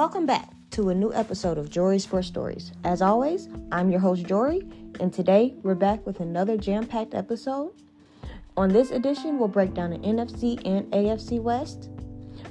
[0.00, 2.72] Welcome back to a new episode of Jory's Sports Stories.
[2.84, 4.66] As always, I'm your host, Jory,
[4.98, 7.72] and today we're back with another jam packed episode.
[8.56, 11.90] On this edition, we'll break down the NFC and AFC West,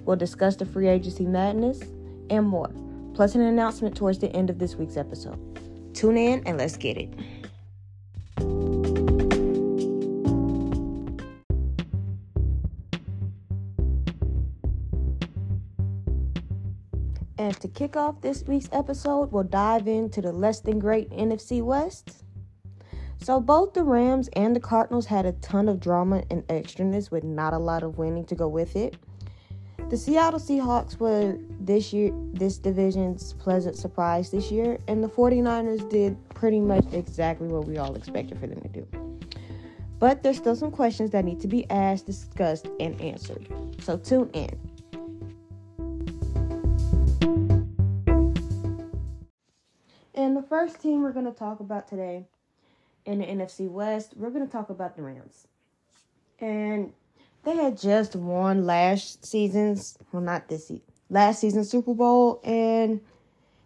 [0.05, 1.81] we'll discuss the free agency madness,
[2.29, 2.69] and more,
[3.15, 5.39] plus an announcement towards the end of this week's episode.
[5.95, 7.11] Tune in and let's get it.
[17.49, 21.63] And to kick off this week's episode, we'll dive into the less than great NFC
[21.63, 22.23] West.
[23.17, 27.23] So, both the Rams and the Cardinals had a ton of drama and extraness with
[27.23, 28.97] not a lot of winning to go with it.
[29.89, 35.89] The Seattle Seahawks were this year this division's pleasant surprise this year, and the 49ers
[35.89, 38.87] did pretty much exactly what we all expected for them to do.
[39.97, 43.47] But there's still some questions that need to be asked, discussed, and answered.
[43.81, 44.68] So tune in.
[50.19, 52.25] And the first team we're going to talk about today
[53.05, 55.47] in the NFC West, we're going to talk about the Rams.
[56.41, 56.91] And
[57.45, 62.99] they had just won last season's, well, not this season, last season's Super Bowl, and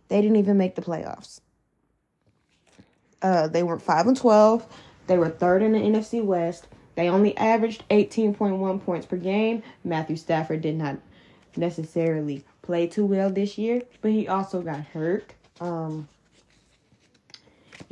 [0.09, 1.41] they didn't even make the playoffs.
[3.23, 4.67] Uh, they were 5 and 12.
[5.07, 6.67] They were third in the NFC West.
[6.93, 9.63] They only averaged 18.1 points per game.
[9.83, 10.99] Matthew Stafford did not
[11.57, 15.33] necessarily play too well this year, but he also got hurt.
[15.59, 16.07] Um,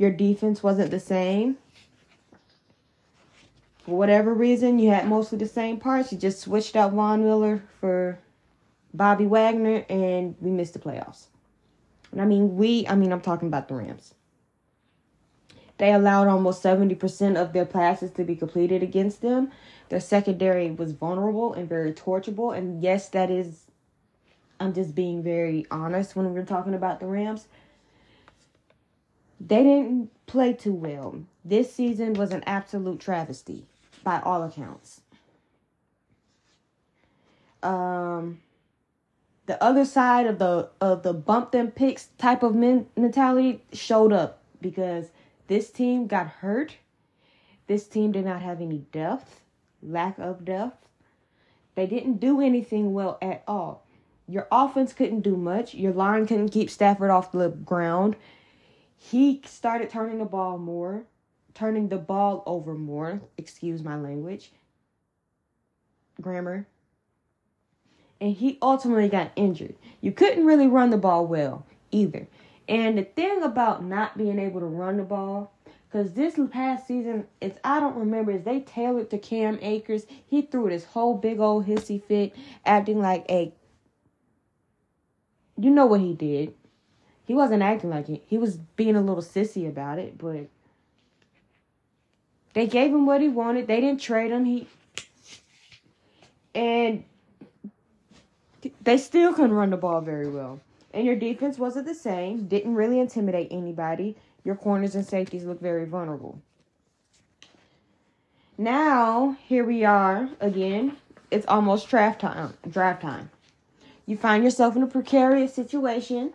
[0.02, 1.56] your defense wasn't the same.
[3.84, 6.12] For whatever reason, you had mostly the same parts.
[6.12, 8.18] You just switched out Von Miller for
[8.92, 11.26] Bobby Wagner, and we missed the playoffs.
[12.10, 14.14] And I mean, we, I mean, I'm talking about the Rams.
[15.78, 19.50] They allowed almost 70% of their passes to be completed against them.
[19.88, 22.56] Their secondary was vulnerable and very torchable.
[22.56, 23.66] And yes, that is,
[24.60, 27.46] I'm just being very honest when we're talking about the Rams.
[29.44, 31.24] They didn't play too well.
[31.44, 33.66] This season was an absolute travesty
[34.04, 35.00] by all accounts.
[37.62, 38.40] Um,
[39.46, 44.12] the other side of the of the bump them picks type of men- mentality showed
[44.12, 45.06] up because
[45.48, 46.76] this team got hurt.
[47.66, 49.40] This team did not have any depth,
[49.82, 50.86] lack of depth.
[51.74, 53.84] They didn't do anything well at all.
[54.28, 55.74] Your offense couldn't do much.
[55.74, 58.14] Your line couldn't keep Stafford off the ground.
[59.10, 61.04] He started turning the ball more
[61.54, 64.52] turning the ball over more, excuse my language,
[66.20, 66.66] grammar.
[68.20, 69.74] And he ultimately got injured.
[70.00, 72.28] You couldn't really run the ball well either.
[72.68, 75.52] And the thing about not being able to run the ball,
[75.88, 80.06] because this past season, it's I don't remember, is they tailored to Cam Akers.
[80.26, 82.34] He threw this whole big old hissy fit,
[82.64, 83.52] acting like a.
[85.58, 86.54] You know what he did.
[87.32, 88.22] He wasn't acting like it.
[88.26, 90.48] He was being a little sissy about it, but
[92.52, 93.66] they gave him what he wanted.
[93.66, 94.44] They didn't trade him.
[94.44, 94.68] He
[96.54, 97.04] and
[98.82, 100.60] they still couldn't run the ball very well.
[100.92, 102.48] And your defense wasn't the same.
[102.48, 104.14] Didn't really intimidate anybody.
[104.44, 106.38] Your corners and safeties look very vulnerable.
[108.58, 110.98] Now, here we are again.
[111.30, 112.52] It's almost draft time.
[112.68, 113.30] Draft time.
[114.04, 116.34] You find yourself in a precarious situation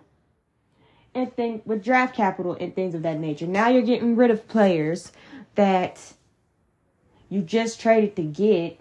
[1.17, 3.47] and think with draft capital and things of that nature.
[3.47, 5.11] Now you're getting rid of players
[5.55, 6.13] that
[7.29, 8.79] you just traded to get.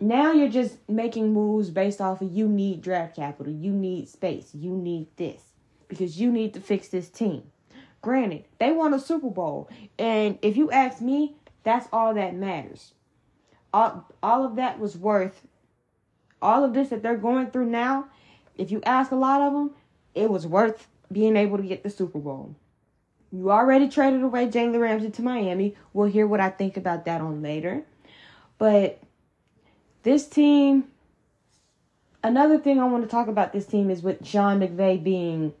[0.00, 4.50] Now you're just making moves based off of you need draft capital, you need space,
[4.54, 5.42] you need this
[5.88, 7.44] because you need to fix this team.
[8.00, 12.94] Granted, they won a Super Bowl, and if you ask me, that's all that matters.
[13.72, 15.46] All, all of that was worth
[16.42, 18.08] all of this that they're going through now.
[18.56, 19.70] If you ask a lot of them,
[20.14, 22.54] it was worth being able to get the Super Bowl.
[23.30, 25.74] You already traded away Jalen Ramsey to Miami.
[25.92, 27.82] We'll hear what I think about that on later.
[28.58, 29.00] But
[30.02, 30.84] this team,
[32.22, 35.54] another thing I want to talk about this team is with Sean McVay being.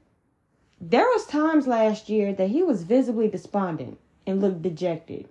[0.80, 5.28] There was times last year that he was visibly despondent and looked dejected.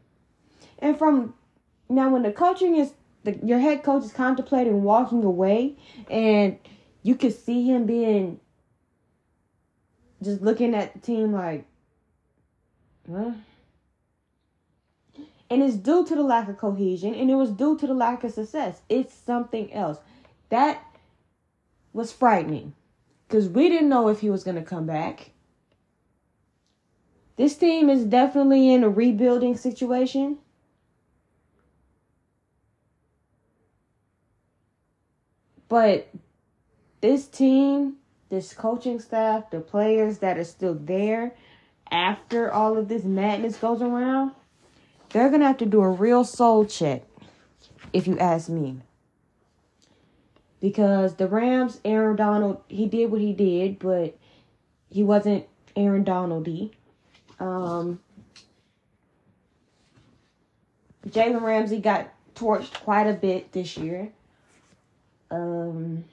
[0.80, 1.36] And from
[1.90, 2.94] now, when the coaching is
[3.24, 5.76] the, your head coach is contemplating walking away,
[6.10, 6.58] and
[7.04, 8.40] you could see him being
[10.24, 11.66] just looking at the team like,
[13.08, 13.36] well,
[15.50, 18.24] and it's due to the lack of cohesion and it was due to the lack
[18.24, 18.82] of success.
[18.88, 19.98] It's something else.
[20.50, 20.82] That
[21.92, 22.74] was frightening
[23.28, 25.32] because we didn't know if he was going to come back.
[27.36, 30.38] This team is definitely in a rebuilding situation.
[35.68, 36.08] But
[37.02, 37.98] this team
[38.32, 41.36] this coaching staff, the players that are still there
[41.92, 44.32] after all of this madness goes around,
[45.10, 47.04] they're going to have to do a real soul check,
[47.92, 48.78] if you ask me.
[50.62, 54.18] Because the Rams, Aaron Donald, he did what he did, but
[54.90, 55.46] he wasn't
[55.76, 56.72] Aaron Donaldy.
[57.40, 58.00] Um,
[61.08, 64.10] Jalen Ramsey got torched quite a bit this year.
[65.30, 66.06] Um,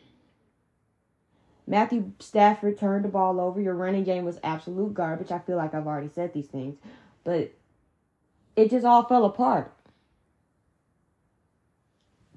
[1.68, 3.60] Matthew Stafford turned the ball over.
[3.60, 5.30] Your running game was absolute garbage.
[5.30, 6.76] I feel like I've already said these things,
[7.24, 7.52] but
[8.56, 9.70] it just all fell apart.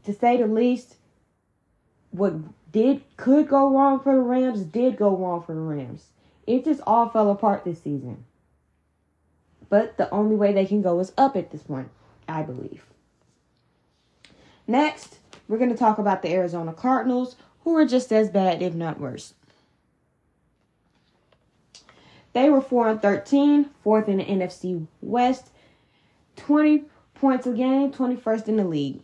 [0.04, 0.98] To say the least,
[2.12, 2.34] what
[2.74, 6.08] did could go wrong for the Rams did go wrong for the Rams.
[6.46, 8.26] It just all fell apart this season.
[9.70, 11.90] But the only way they can go is up at this point,
[12.28, 12.84] I believe.
[14.68, 18.74] Next, we're going to talk about the Arizona Cardinals, who are just as bad, if
[18.74, 19.34] not worse.
[22.34, 25.50] They were 4 and 13, fourth in the NFC West,
[26.38, 26.86] 20
[27.16, 29.02] points a game, 21st in the league.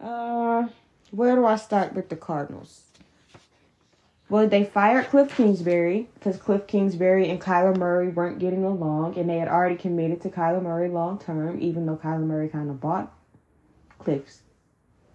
[0.00, 0.68] Uh,
[1.10, 2.82] where do I start with the Cardinals?
[4.28, 9.28] Well, they fired Cliff Kingsbury because Cliff Kingsbury and Kyler Murray weren't getting along, and
[9.28, 12.80] they had already committed to Kyler Murray long term, even though Kyler Murray kind of
[12.80, 13.12] bought
[13.98, 14.40] Cliff's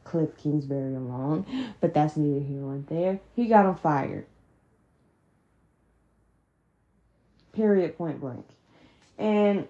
[0.09, 1.45] Cliff Kingsbury along,
[1.79, 3.19] but that's neither here nor there.
[3.35, 4.25] He got him fired.
[7.53, 8.45] Period, point blank.
[9.17, 9.67] And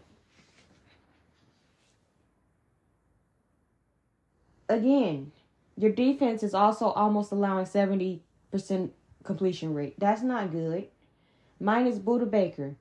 [4.69, 5.31] again,
[5.75, 8.21] your defense is also almost allowing 70%
[9.23, 9.95] completion rate.
[9.97, 10.87] That's not good.
[11.59, 12.75] Minus Budda Baker.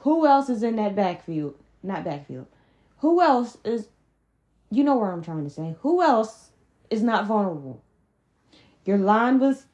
[0.00, 1.54] Who else is in that backfield?
[1.82, 2.46] Not backfield.
[2.98, 3.88] Who else is
[4.70, 5.76] you know where I'm trying to say.
[5.80, 6.50] Who else
[6.90, 7.82] is not vulnerable?
[8.84, 9.66] Your line was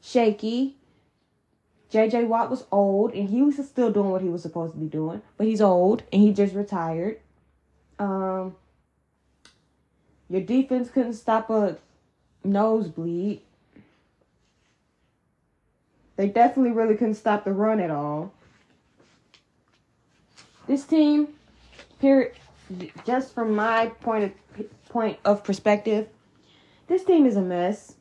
[0.00, 0.76] shaky.
[1.92, 4.86] JJ Watt was old and he was still doing what he was supposed to be
[4.86, 7.20] doing, but he's old and he just retired.
[7.98, 8.56] Um
[10.28, 11.76] your defense couldn't stop a
[12.42, 13.42] nosebleed.
[16.16, 18.32] They definitely really couldn't stop the run at all.
[20.66, 21.28] This team,
[22.00, 22.32] period,
[23.06, 24.32] just from my point of
[24.88, 26.08] point of perspective,
[26.86, 27.94] this team is a mess.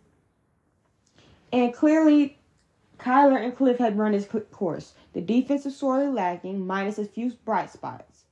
[1.52, 2.38] And clearly,
[3.00, 4.94] Kyler and Cliff had run his course.
[5.14, 8.24] The defense is sorely lacking, minus a few bright spots.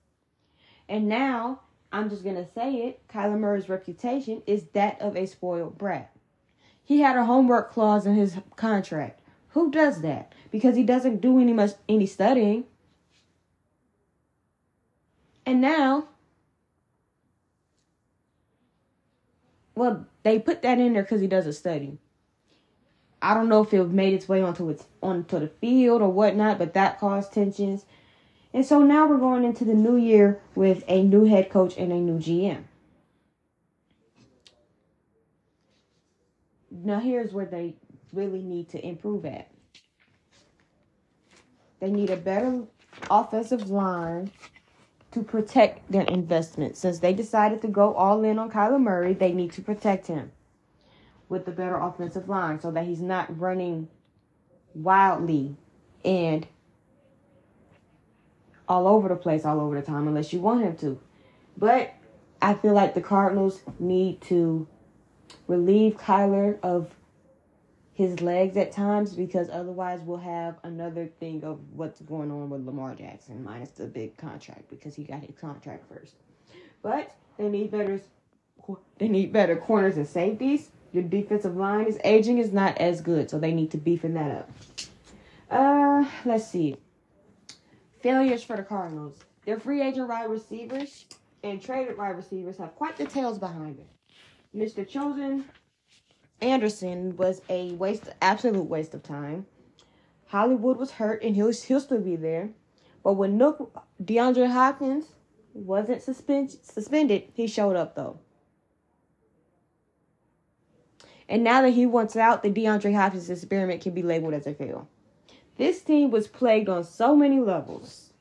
[0.90, 1.62] And now,
[1.92, 6.12] I'm just going to say it Kyler Murray's reputation is that of a spoiled brat.
[6.84, 9.22] He had a homework clause in his contract.
[9.50, 10.34] Who does that?
[10.52, 12.66] Because he doesn't do any much any studying.
[15.46, 16.08] And now
[19.76, 21.98] well, they put that in there because he doesn't study.
[23.22, 26.60] I don't know if it made its way onto its onto the field or whatnot,
[26.60, 27.86] but that caused tensions.
[28.54, 31.92] And so now we're going into the new year with a new head coach and
[31.92, 32.64] a new GM.
[36.70, 37.76] Now here's where they
[38.12, 39.50] really need to improve at.
[41.80, 42.64] They need a better
[43.10, 44.32] offensive line
[45.14, 46.76] to protect their investment.
[46.76, 50.32] Since they decided to go all in on Kyler Murray, they need to protect him
[51.30, 53.88] with the better offensive line so that he's not running
[54.74, 55.56] wildly
[56.04, 56.48] and
[58.68, 61.00] all over the place all over the time unless you want him to.
[61.58, 61.94] But
[62.42, 64.68] I feel like the Cardinals need to
[65.48, 66.90] relieve Kyler of
[67.94, 72.66] his legs at times because otherwise we'll have another thing of what's going on with
[72.66, 76.16] Lamar Jackson minus the big contract because he got his contract first.
[76.82, 78.02] But they need better
[78.98, 80.72] they need better corners and safeties.
[80.92, 84.32] Your defensive line is aging is not as good, so they need to beefing that
[84.32, 84.52] up.
[85.52, 86.78] Uh, let's see.
[88.02, 89.18] Failures for the Cardinals.
[89.46, 91.06] Their free agent wide receivers
[91.44, 93.88] and traded wide receivers have quite the tails behind them.
[94.56, 94.88] Mr.
[94.88, 95.46] Chosen
[96.42, 99.46] Anderson was a waste, absolute waste of time.
[100.28, 102.50] Hollywood was hurt, and he'll he'll still be there.
[103.04, 103.70] But when Nuk
[104.04, 105.06] DeAndre Hopkins
[105.54, 108.20] wasn't suspend, suspended, he showed up though.
[111.30, 114.54] And now that he wants out, the DeAndre Hopkins experiment can be labeled as a
[114.54, 114.88] fail.
[115.58, 118.12] This team was plagued on so many levels.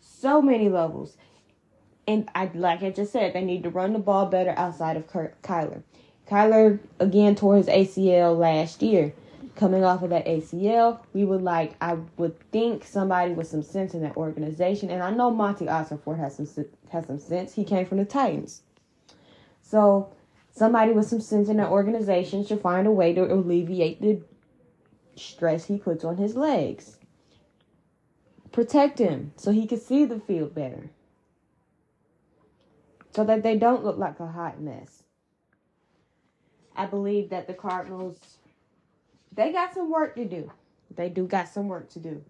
[0.00, 1.16] So many levels.
[2.06, 5.06] And I like I just said, they need to run the ball better outside of
[5.06, 5.82] Kyler.
[6.28, 9.14] Kyler again tore his ACL last year.
[9.54, 13.92] Coming off of that ACL, we would like I would think somebody with some sense
[13.92, 17.52] in that organization, and I know Monti Ossenfort has some has some sense.
[17.52, 18.62] He came from the Titans,
[19.60, 20.10] so
[20.54, 24.20] Somebody with some sense in the organization should find a way to alleviate the
[25.16, 26.98] stress he puts on his legs.
[28.52, 30.90] Protect him so he can see the field better.
[33.14, 35.02] So that they don't look like a hot mess.
[36.74, 38.18] I believe that the Cardinals
[39.34, 40.50] they got some work to do.
[40.94, 42.22] They do got some work to do.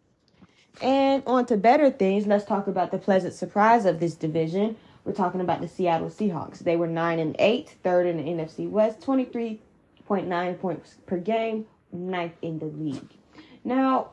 [0.80, 4.76] And on to better things, let's talk about the pleasant surprise of this division.
[5.04, 6.60] We're talking about the Seattle Seahawks.
[6.60, 12.36] They were 9 and 8, third in the NFC West, 23.9 points per game, ninth
[12.40, 13.18] in the league.
[13.64, 14.12] Now,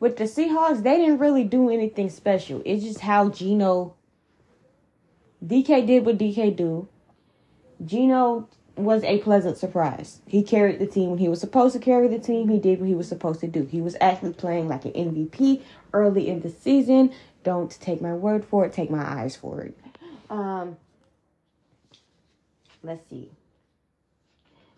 [0.00, 2.60] with the Seahawks, they didn't really do anything special.
[2.64, 3.94] It's just how Geno
[5.44, 6.88] DK did what DK do.
[7.84, 10.20] Geno was a pleasant surprise.
[10.26, 12.48] He carried the team when he was supposed to carry the team.
[12.48, 13.64] He did what he was supposed to do.
[13.64, 17.12] He was actually playing like an MVP early in the season.
[17.44, 19.76] Don't take my word for it, take my eyes for it.
[20.30, 20.76] Um,
[22.82, 23.30] let's see.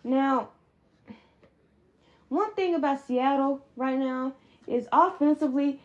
[0.03, 0.49] Now,
[2.29, 4.33] one thing about Seattle right now
[4.67, 5.79] is offensively,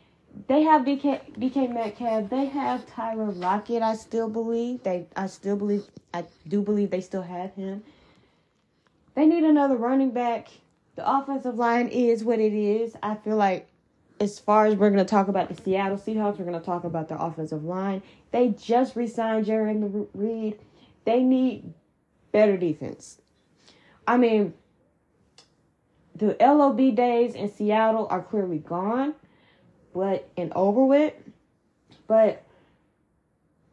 [0.48, 2.30] they have DK, DK Metcalf.
[2.30, 3.82] They have Tyler Lockett.
[3.82, 5.06] I still believe they.
[5.16, 5.84] I still believe.
[6.14, 7.82] I do believe they still have him.
[9.14, 10.48] They need another running back.
[10.96, 12.94] The offensive line is what it is.
[13.02, 13.68] I feel like
[14.20, 17.18] as far as we're to talk about the Seattle Seahawks, we're to talk about the
[17.20, 18.02] offensive line.
[18.32, 19.48] They just re-signed
[20.14, 20.58] Reed.
[21.04, 21.72] They need
[22.30, 23.20] better defense.
[24.06, 24.52] I mean,
[26.14, 29.14] the LOB days in Seattle are clearly gone,
[29.94, 31.14] but and over with.
[32.06, 32.44] But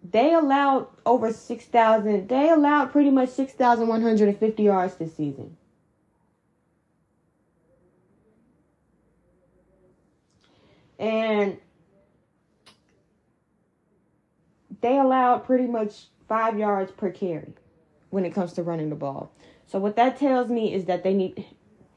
[0.10, 5.58] they allowed over 6,000, they allowed pretty much 6,150 yards this season.
[11.00, 11.58] And
[14.82, 17.54] they allowed pretty much five yards per carry
[18.10, 19.32] when it comes to running the ball.
[19.68, 21.46] So what that tells me is that they need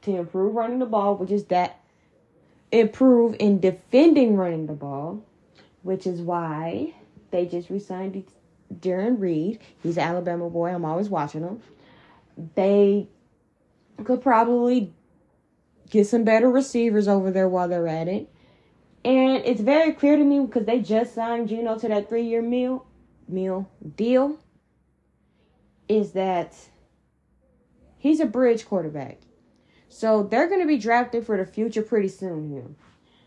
[0.01, 1.80] to improve running the ball, which is that
[2.71, 5.23] improve in defending running the ball,
[5.83, 6.93] which is why
[7.31, 8.23] they just resigned
[8.79, 9.59] Jarran Reed.
[9.83, 10.73] He's an Alabama boy.
[10.73, 11.61] I'm always watching him.
[12.55, 13.07] They
[14.03, 14.93] could probably
[15.89, 18.29] get some better receivers over there while they're at it.
[19.03, 22.41] And it's very clear to me because they just signed Geno to that three year
[22.41, 22.85] meal
[23.27, 24.37] meal deal.
[25.87, 26.55] Is that
[27.97, 29.17] he's a bridge quarterback.
[29.91, 32.63] So they're gonna be drafted for the future pretty soon here.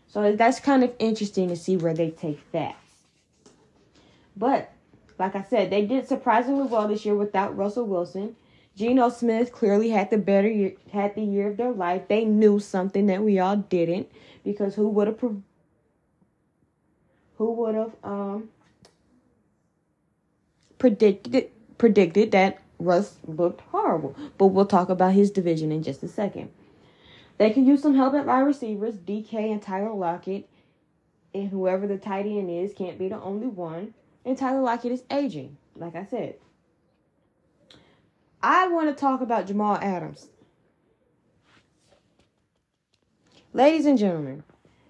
[0.07, 2.75] So that's kind of interesting to see where they take that.
[4.35, 4.71] But
[5.19, 8.35] like I said, they did surprisingly well this year without Russell Wilson.
[8.75, 12.07] Geno Smith clearly had the better year, had the year of their life.
[12.07, 14.11] They knew something that we all didn't
[14.43, 15.19] because who would have
[17.37, 18.49] who would have um
[20.77, 24.15] predicted predicted that Russ looked horrible.
[24.37, 26.51] But we'll talk about his division in just a second.
[27.37, 28.95] They can use some help at wide receivers.
[28.95, 30.47] DK and Tyler Lockett,
[31.33, 33.93] and whoever the tight end is can't be the only one
[34.25, 36.35] and Tyler Lockett is aging, like I said.
[38.41, 40.27] I want to talk about Jamal Adams.
[43.53, 44.43] Ladies and gentlemen,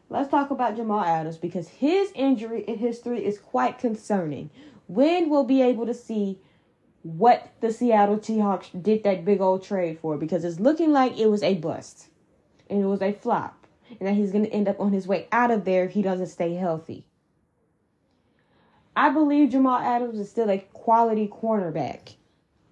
[0.10, 4.50] let's talk about Jamal Adams because his injury in history is quite concerning.
[4.88, 6.40] When we'll be able to see
[7.06, 11.28] what the Seattle Seahawks did that big old trade for because it's looking like it
[11.28, 12.08] was a bust
[12.68, 13.68] and it was a flop
[14.00, 16.02] and that he's going to end up on his way out of there if he
[16.02, 17.06] doesn't stay healthy.
[18.96, 22.16] I believe Jamal Adams is still a quality cornerback,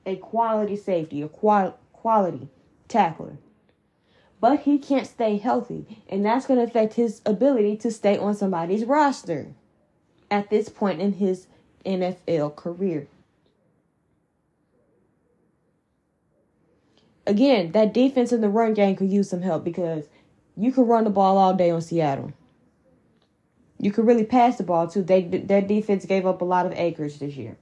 [0.04, 2.48] a quality safety, a qual- quality
[2.88, 3.38] tackler.
[4.42, 8.34] But he can't stay healthy, and that's going to affect his ability to stay on
[8.34, 9.54] somebody's roster
[10.32, 11.46] at this point in his
[11.86, 13.08] NFL career.
[17.26, 20.06] Again, that defense in the run game could use some help because
[20.58, 22.34] you could run the ball all day on Seattle.
[23.80, 25.04] You could really pass the ball too.
[25.04, 27.58] They their defense gave up a lot of acres this year.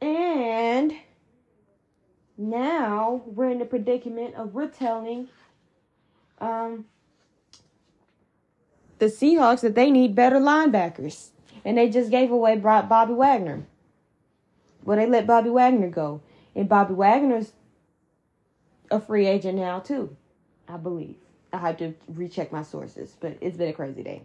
[0.00, 0.94] And
[2.36, 5.28] now we're in the predicament of we're telling
[6.40, 6.86] um,
[8.98, 11.30] the Seahawks that they need better linebackers.
[11.64, 13.64] And they just gave away Bobby Wagner.
[14.84, 16.20] Well, they let Bobby Wagner go.
[16.56, 17.52] And Bobby Wagner's
[18.90, 20.16] a free agent now, too,
[20.66, 21.16] I believe.
[21.52, 24.22] I have to recheck my sources, but it's been a crazy day.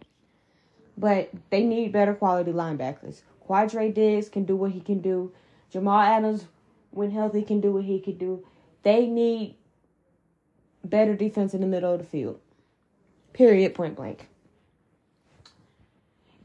[0.97, 3.21] But they need better quality linebackers.
[3.47, 5.33] Quandre Diggs can do what he can do.
[5.69, 6.45] Jamal Adams,
[6.91, 8.45] when healthy, can do what he can do.
[8.83, 9.55] They need
[10.83, 12.39] better defense in the middle of the field.
[13.33, 14.27] Period, point blank.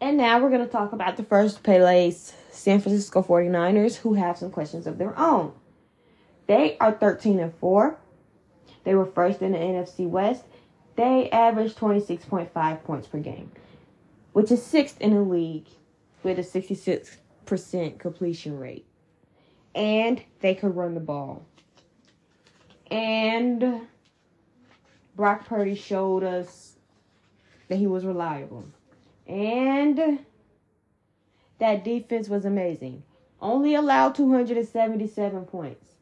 [0.00, 4.36] And now we're going to talk about the first place San Francisco 49ers, who have
[4.36, 5.52] some questions of their own.
[6.46, 7.96] They are 13 and 4.
[8.84, 10.44] They were first in the NFC West.
[10.94, 13.50] They averaged 26.5 points per game,
[14.32, 15.66] which is sixth in the league
[16.22, 18.86] with a 66% completion rate.
[19.74, 21.44] And they could run the ball.
[22.90, 23.82] And
[25.16, 26.76] Brock Purdy showed us
[27.68, 28.64] that he was reliable.
[29.26, 30.20] And
[31.58, 33.02] that defense was amazing.
[33.40, 35.95] Only allowed 277 points.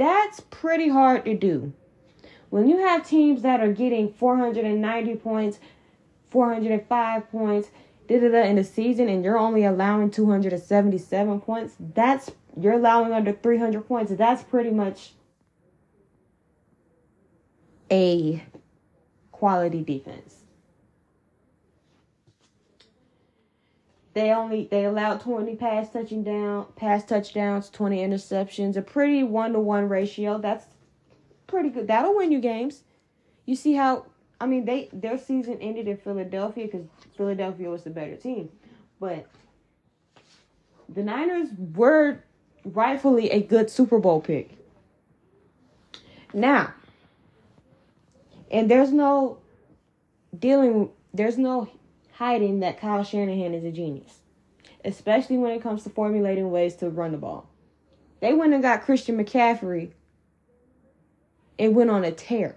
[0.00, 1.74] That's pretty hard to do.
[2.48, 5.58] When you have teams that are getting 490 points,
[6.30, 7.68] 405 points,
[8.08, 13.12] da da da in the season, and you're only allowing 277 points, that's you're allowing
[13.12, 14.10] under 300 points.
[14.16, 15.12] That's pretty much
[17.92, 18.42] a
[19.32, 20.39] quality defense.
[24.20, 29.54] They only they allowed 20 pass touching down pass touchdowns, 20 interceptions, a pretty one
[29.54, 30.36] to one ratio.
[30.36, 30.66] That's
[31.46, 31.86] pretty good.
[31.86, 32.82] That'll win you games.
[33.46, 34.04] You see how
[34.38, 36.86] I mean they their season ended in Philadelphia because
[37.16, 38.50] Philadelphia was the better team,
[39.00, 39.26] but
[40.86, 42.22] the Niners were
[42.66, 44.50] rightfully a good Super Bowl pick.
[46.34, 46.74] Now,
[48.50, 49.38] and there's no
[50.38, 51.70] dealing, there's no
[52.20, 54.18] hiding that Kyle Shanahan is a genius,
[54.84, 57.48] especially when it comes to formulating ways to run the ball.
[58.20, 59.92] They went and got Christian McCaffrey
[61.58, 62.56] and went on a tear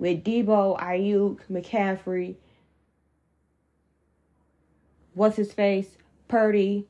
[0.00, 2.34] with Deebo, Aiyuk, McCaffrey,
[5.14, 5.90] what's his face,
[6.26, 6.88] Purdy.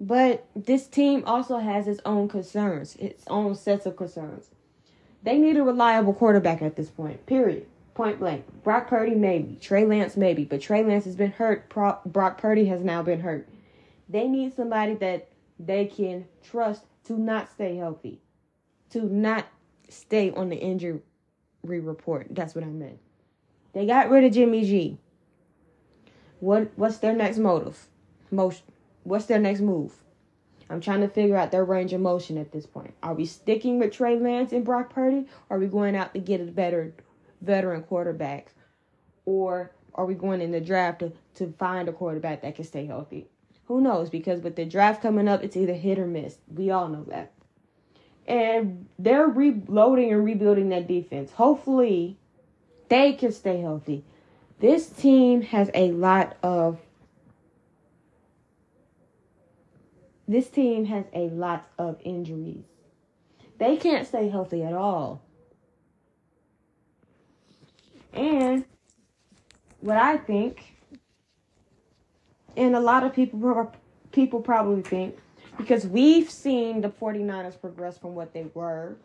[0.00, 4.50] But this team also has its own concerns, its own sets of concerns.
[5.24, 7.24] They need a reliable quarterback at this point.
[7.26, 7.66] Period.
[7.94, 8.44] Point blank.
[8.62, 9.56] Brock Purdy maybe.
[9.60, 10.44] Trey Lance maybe.
[10.44, 11.70] But Trey Lance has been hurt.
[11.70, 13.48] Pro- Brock Purdy has now been hurt.
[14.08, 18.20] They need somebody that they can trust to not stay healthy,
[18.90, 19.46] to not
[19.88, 21.00] stay on the injury
[21.62, 22.26] report.
[22.30, 22.98] That's what I meant.
[23.72, 24.98] They got rid of Jimmy G.
[26.40, 27.86] What what's their next motive?
[28.30, 28.64] Motion.
[29.04, 30.03] What's their next move?
[30.70, 32.94] I'm trying to figure out their range of motion at this point.
[33.02, 35.26] Are we sticking with Trey Lance and Brock Purdy?
[35.48, 36.94] Or are we going out to get a better
[37.42, 38.52] veteran quarterback?
[39.26, 42.86] Or are we going in the draft to, to find a quarterback that can stay
[42.86, 43.26] healthy?
[43.66, 44.10] Who knows?
[44.10, 46.36] Because with the draft coming up, it's either hit or miss.
[46.52, 47.32] We all know that.
[48.26, 51.32] And they're reloading and rebuilding that defense.
[51.32, 52.18] Hopefully,
[52.88, 54.04] they can stay healthy.
[54.60, 56.80] This team has a lot of
[60.26, 62.64] this team has a lot of injuries.
[63.58, 65.22] They can't stay healthy at all.
[68.12, 68.64] And
[69.80, 70.76] what I think,
[72.56, 73.72] and a lot of people
[74.12, 75.18] people probably think,
[75.56, 78.96] because we've seen the 49ers progress from what they were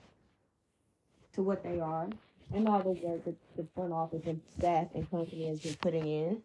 [1.33, 2.07] to what they are,
[2.53, 6.07] and all the work that the front office and staff and company has been putting
[6.07, 6.41] in.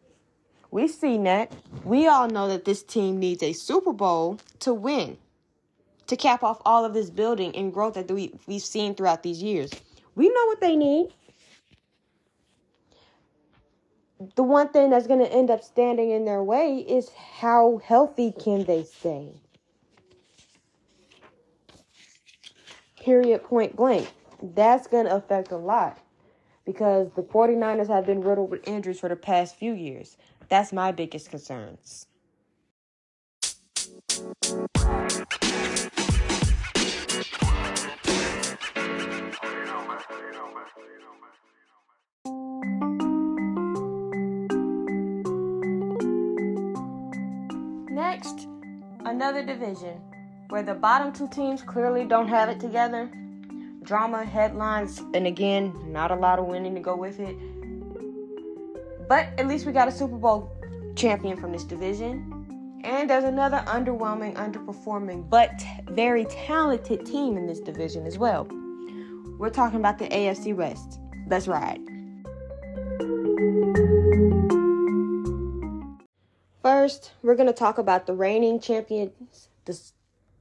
[0.74, 1.52] We've seen that.
[1.84, 5.18] We all know that this team needs a Super Bowl to win,
[6.08, 9.40] to cap off all of this building and growth that we, we've seen throughout these
[9.40, 9.70] years.
[10.16, 11.10] We know what they need.
[14.34, 17.08] The one thing that's going to end up standing in their way is
[17.38, 19.28] how healthy can they stay?
[23.00, 24.08] Period, point blank.
[24.42, 26.00] That's going to affect a lot
[26.64, 30.16] because the 49ers have been riddled with injuries for the past few years.
[30.54, 32.06] That's my biggest concerns.
[47.90, 48.46] Next,
[49.04, 50.00] another division
[50.50, 53.10] where the bottom two teams clearly don't have it together.
[53.82, 57.36] Drama, headlines, and again, not a lot of winning to go with it.
[59.08, 60.50] But at least we got a Super Bowl
[60.96, 62.80] champion from this division.
[62.84, 65.52] And there's another underwhelming, underperforming, but
[65.90, 68.46] very talented team in this division as well.
[69.38, 71.00] We're talking about the AFC West.
[71.28, 71.80] Let's ride.
[76.62, 79.78] First, we're going to talk about the reigning champions, the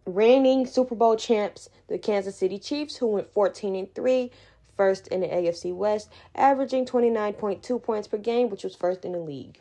[0.06, 4.32] reigning Super Bowl champs, the Kansas City Chiefs, who went 14 and 3,
[4.76, 9.20] first in the AFC West, averaging 29.2 points per game, which was first in the
[9.20, 9.60] league.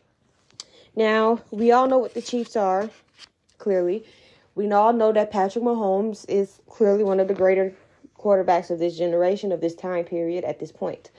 [0.95, 2.91] Now, we all know what the Chiefs are,
[3.59, 4.05] clearly.
[4.55, 7.73] We all know that Patrick Mahomes is clearly one of the greater
[8.19, 11.11] quarterbacks of this generation, of this time period at this point.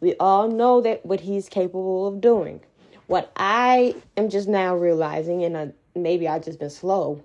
[0.00, 2.60] We all know that what he's capable of doing.
[3.06, 7.22] What I am just now realizing, and I, maybe I've just been slow.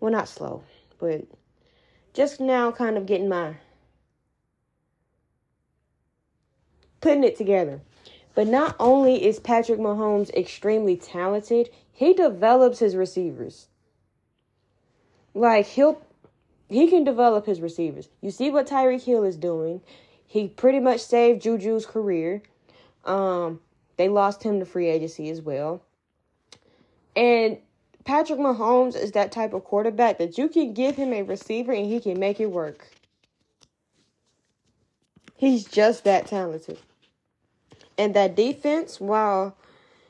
[0.00, 0.62] Well, not slow,
[0.98, 1.24] but
[2.12, 3.54] just now kind of getting my
[7.00, 7.80] putting it together.
[8.34, 13.66] But not only is Patrick Mahomes extremely talented, he develops his receivers.
[15.34, 16.00] Like he'll
[16.68, 18.08] he can develop his receivers.
[18.20, 19.80] You see what Tyreek Hill is doing.
[20.24, 22.42] He pretty much saved Juju's career.
[23.04, 23.60] Um,
[23.96, 25.82] they lost him to free agency as well.
[27.16, 27.58] And
[28.04, 31.86] Patrick Mahomes is that type of quarterback that you can give him a receiver and
[31.86, 32.88] he can make it work.
[35.36, 36.78] He's just that talented.
[38.00, 39.54] And that defense, while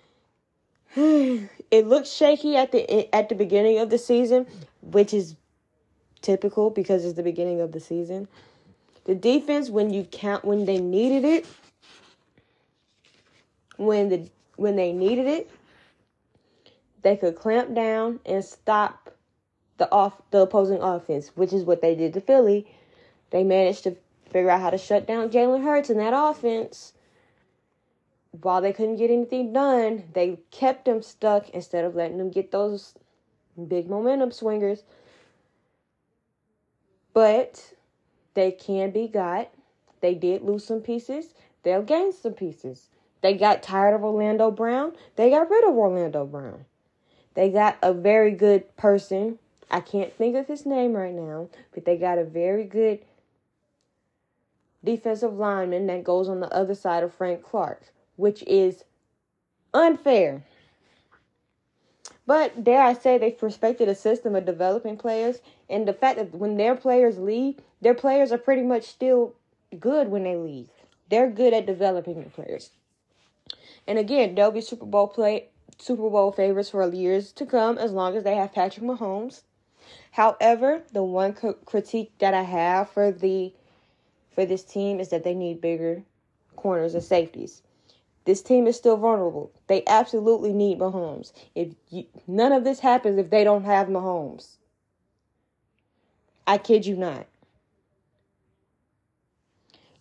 [0.94, 4.46] it looked shaky at the eh, at the beginning of the season,
[4.80, 5.34] which is
[6.22, 8.28] typical because it's the beginning of the season.
[9.06, 11.46] The defense, when you count, when they needed it,
[13.76, 15.50] when the when they needed it,
[17.02, 19.10] they could clamp down and stop
[19.78, 22.72] the off the opposing offense, which is what they did to Philly.
[23.30, 23.96] They managed to
[24.30, 26.92] figure out how to shut down Jalen Hurts in that offense.
[28.30, 32.52] While they couldn't get anything done, they kept them stuck instead of letting them get
[32.52, 32.94] those
[33.68, 34.84] big momentum swingers
[37.12, 37.74] but
[38.34, 39.50] they can be got.
[40.00, 41.34] They did lose some pieces.
[41.62, 42.88] They'll gain some pieces.
[43.20, 44.94] They got tired of Orlando Brown.
[45.16, 46.64] They got rid of Orlando Brown.
[47.34, 49.38] They got a very good person.
[49.70, 53.00] I can't think of his name right now, but they got a very good
[54.82, 58.84] defensive lineman that goes on the other side of Frank Clark, which is
[59.74, 60.44] unfair.
[62.26, 66.34] But dare I say, they've respected a system of developing players, and the fact that
[66.34, 69.34] when their players leave, their players are pretty much still
[69.78, 70.68] good when they leave.
[71.08, 72.70] They're good at developing the players.
[73.86, 77.92] And again, they'll be Super Bowl play Super Bowl favorites for years to come as
[77.92, 79.42] long as they have Patrick Mahomes.
[80.12, 81.32] However, the one
[81.64, 83.52] critique that I have for the
[84.34, 86.02] for this team is that they need bigger
[86.54, 87.62] corners and safeties.
[88.30, 89.50] This team is still vulnerable.
[89.66, 91.32] They absolutely need Mahomes.
[91.56, 94.50] If you, none of this happens if they don't have Mahomes.
[96.46, 97.26] I kid you not.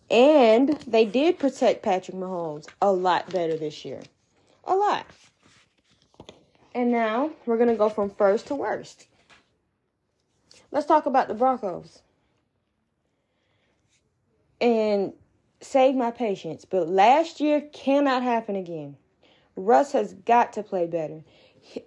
[0.08, 4.00] And they did protect Patrick Mahomes a lot better this year.
[4.62, 5.06] A lot.
[6.72, 9.08] And now we're going to go from first to worst.
[10.70, 11.98] Let's talk about the Broncos.
[14.60, 15.14] And
[15.60, 18.96] save my patience, but last year cannot happen again.
[19.56, 21.22] Russ has got to play better.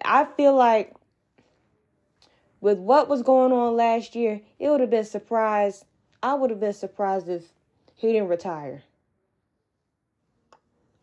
[0.04, 0.94] I feel like
[2.60, 5.84] with what was going on last year, it would have been surprised.
[6.22, 7.44] I would have been surprised if
[7.94, 8.82] he didn't retire.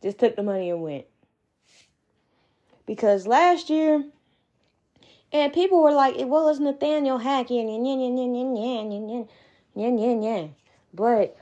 [0.01, 1.05] Just took the money and went.
[2.87, 4.03] Because last year,
[5.31, 7.67] and people were like, well, it's Nathaniel Hackett,
[10.93, 11.37] but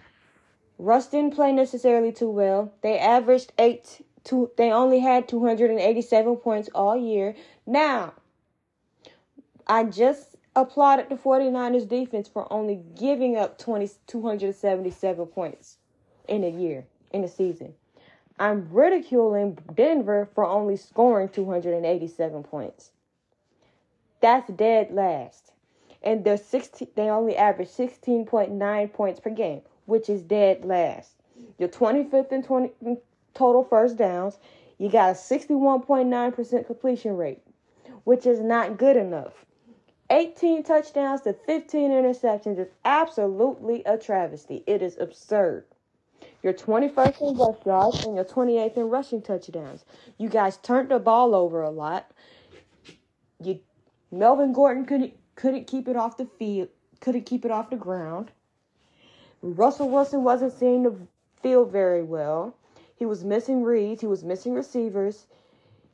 [0.80, 2.72] Russ didn't play necessarily too well.
[2.82, 4.06] They averaged eight.
[4.24, 7.36] Two, they only had 287 points all year.
[7.68, 8.14] Now,
[9.68, 15.78] I just applauded the 49ers defense for only giving up 20, 277 points
[16.30, 17.74] in a year, in a season.
[18.40, 22.92] I'm ridiculing Denver for only scoring 287 points.
[24.22, 25.52] That's dead last.
[26.02, 31.12] And they're 16, they only average 16.9 points per game which is dead last.
[31.58, 32.98] You're 25th and 20 mm,
[33.34, 34.38] total first downs.
[34.78, 37.42] You got a 61.9% completion rate,
[38.06, 39.46] which is not good enough.
[40.10, 44.64] 18 touchdowns to 15 interceptions is absolutely a travesty.
[44.66, 45.66] It is absurd.
[46.42, 49.84] You're 21st in rush yards and you're 28th in rushing touchdowns.
[50.18, 52.10] You guys turned the ball over a lot.
[53.44, 53.60] You
[54.12, 58.32] Melvin Gordon couldn't couldn't keep it off the field, couldn't keep it off the ground.
[59.42, 60.96] Russell Wilson wasn't seeing the
[61.42, 62.56] field very well.
[62.98, 64.02] He was missing reads.
[64.02, 65.26] He was missing receivers.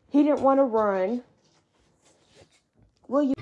[0.10, 1.24] He didn't want to run.
[3.08, 3.34] Will you?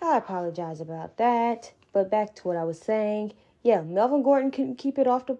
[0.00, 1.72] I apologize about that.
[1.92, 3.34] But back to what I was saying.
[3.62, 5.36] Yeah, Melvin Gordon couldn't keep it off the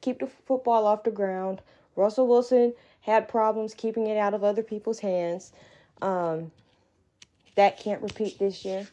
[0.00, 1.60] keep the football off the ground.
[1.96, 5.52] Russell Wilson had problems keeping it out of other people's hands.
[6.00, 6.52] Um,
[7.54, 8.86] that can't repeat this year.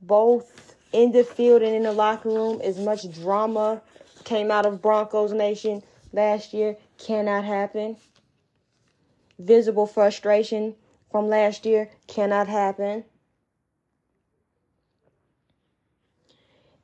[0.00, 3.82] Both in the field and in the locker room, as much drama
[4.24, 7.96] came out of Broncos Nation last year, cannot happen.
[9.38, 10.74] Visible frustration
[11.10, 13.04] from last year cannot happen.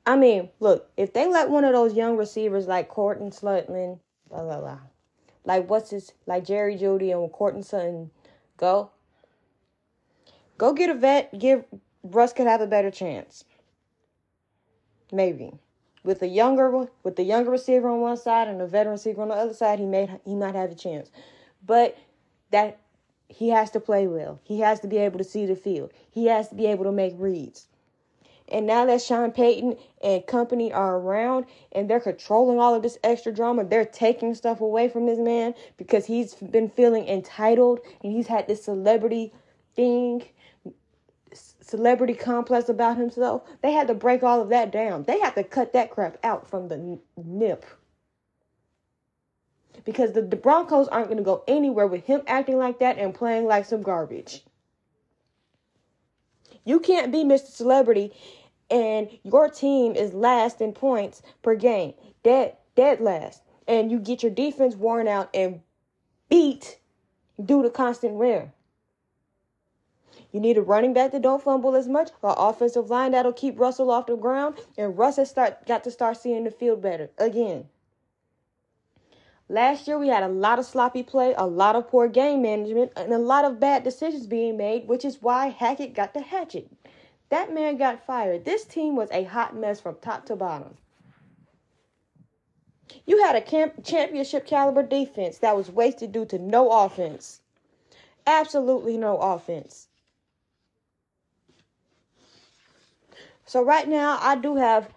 [0.06, 4.42] I mean, look, if they let one of those young receivers like Courtland Sutton, blah
[4.42, 4.78] blah blah,
[5.44, 8.10] like what's his like Jerry Jeudy and Courtland Sutton
[8.56, 8.90] go,
[10.58, 11.38] go get a vet.
[11.38, 11.64] Give
[12.02, 13.44] Russ could have a better chance.
[15.12, 15.52] Maybe
[16.02, 19.28] with a younger with the younger receiver on one side and a veteran receiver on
[19.28, 21.10] the other side, he may he might have a chance.
[21.66, 21.96] But
[22.50, 22.78] that
[23.28, 24.40] he has to play well.
[24.44, 25.92] He has to be able to see the field.
[26.10, 27.66] He has to be able to make reads.
[28.52, 32.98] And now that Sean Payton and company are around and they're controlling all of this
[33.02, 38.12] extra drama, they're taking stuff away from this man because he's been feeling entitled and
[38.12, 39.32] he's had this celebrity
[39.74, 40.24] thing,
[41.64, 43.42] celebrity complex about himself.
[43.62, 45.04] They had to break all of that down.
[45.04, 47.64] They had to cut that crap out from the nip.
[49.84, 53.14] Because the, the Broncos aren't going to go anywhere with him acting like that and
[53.14, 54.42] playing like some garbage.
[56.64, 57.48] You can't be Mr.
[57.48, 58.12] Celebrity
[58.70, 61.94] and your team is last in points per game.
[62.22, 63.42] Dead dead last.
[63.68, 65.60] And you get your defense worn out and
[66.28, 66.78] beat
[67.42, 68.53] due to constant wear.
[70.34, 73.56] You need a running back that don't fumble as much, an offensive line that'll keep
[73.56, 77.08] Russell off the ground, and Russ has start got to start seeing the field better
[77.18, 77.68] again.
[79.48, 82.90] Last year, we had a lot of sloppy play, a lot of poor game management,
[82.96, 86.68] and a lot of bad decisions being made, which is why Hackett got the hatchet.
[87.28, 88.44] That man got fired.
[88.44, 90.76] This team was a hot mess from top to bottom.
[93.06, 97.40] You had a camp- championship caliber defense that was wasted due to no offense.
[98.26, 99.86] Absolutely no offense.
[103.46, 104.88] So, right now, I do have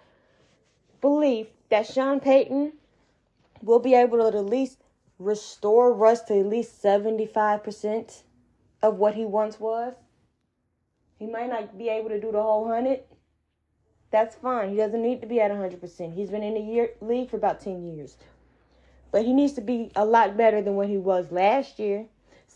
[1.02, 2.74] belief that Sean Payton
[3.62, 4.80] we'll be able to at least
[5.20, 8.24] restore Russ to at least 75%
[8.82, 9.94] of what he once was.
[11.18, 13.02] He might not be able to do the whole 100.
[14.12, 14.70] That's fine.
[14.70, 16.14] He doesn't need to be at 100%.
[16.14, 18.18] He's been in the year, league for about 10 years.
[19.12, 22.06] But he needs to be a lot better than what he was last year.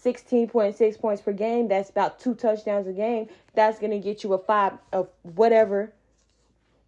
[0.04, 1.68] 16.6 points per game.
[1.68, 3.28] That's about two touchdowns a game.
[3.54, 5.94] That's going to get you a five of whatever.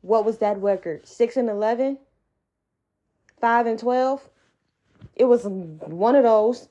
[0.01, 1.07] What was that record?
[1.07, 1.97] 6 and 11?
[3.39, 4.29] 5 and 12.
[5.15, 6.67] It was one of those.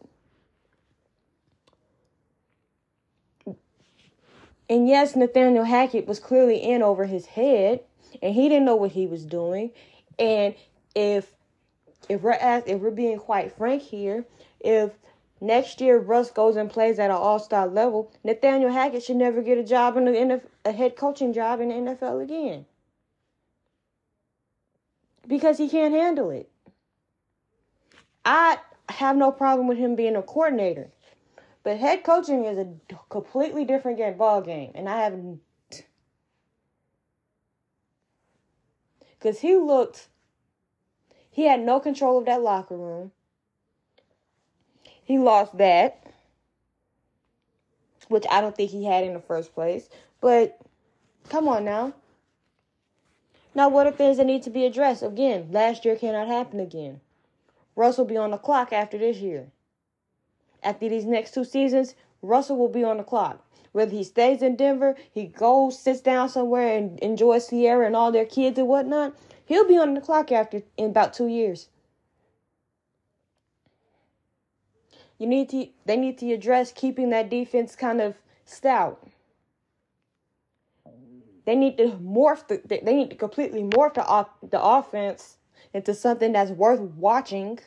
[4.69, 7.81] And yes, Nathaniel Hackett was clearly in over his head,
[8.23, 9.71] and he didn't know what he was doing.
[10.19, 10.55] And
[10.95, 11.31] if
[12.09, 14.25] if we're asked, if we're being quite frank here,
[14.61, 14.93] if
[15.43, 19.43] next year Russ goes and plays at an All Star level, Nathaniel Hackett should never
[19.43, 22.65] get a job in the NFL, a head coaching job in the NFL again
[25.27, 26.51] because he can't handle it.
[28.25, 30.91] I have no problem with him being a coordinator.
[31.63, 32.69] But head coaching is a
[33.09, 35.41] completely different game, ball game, and I haven't.
[39.19, 40.09] Because he looked,
[41.31, 43.13] he had no control of that locker room.
[45.13, 46.07] He lost that,
[48.09, 49.91] which I don't think he had in the first place.
[50.23, 50.59] But
[51.29, 51.93] come on now.
[53.55, 55.03] Now, what are things that need to be addressed?
[55.03, 57.03] Again, last year cannot happen again.
[57.77, 59.49] Russell be on the clock after this year.
[60.63, 63.45] After these next two seasons, Russell will be on the clock.
[63.73, 68.13] Whether he stays in Denver, he goes, sits down somewhere and enjoys Ciara and all
[68.13, 69.13] their kids and whatnot,
[69.45, 71.69] he'll be on the clock after in about two years.
[75.23, 79.07] You need to they need to address keeping that defense kind of stout.
[81.45, 85.37] They need to morph the, they need to completely morph the, the offense
[85.73, 87.61] into something that's worth watching.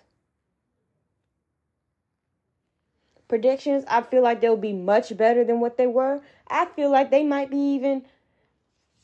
[3.29, 6.19] Predictions, I feel like they'll be much better than what they were.
[6.49, 8.03] I feel like they might be even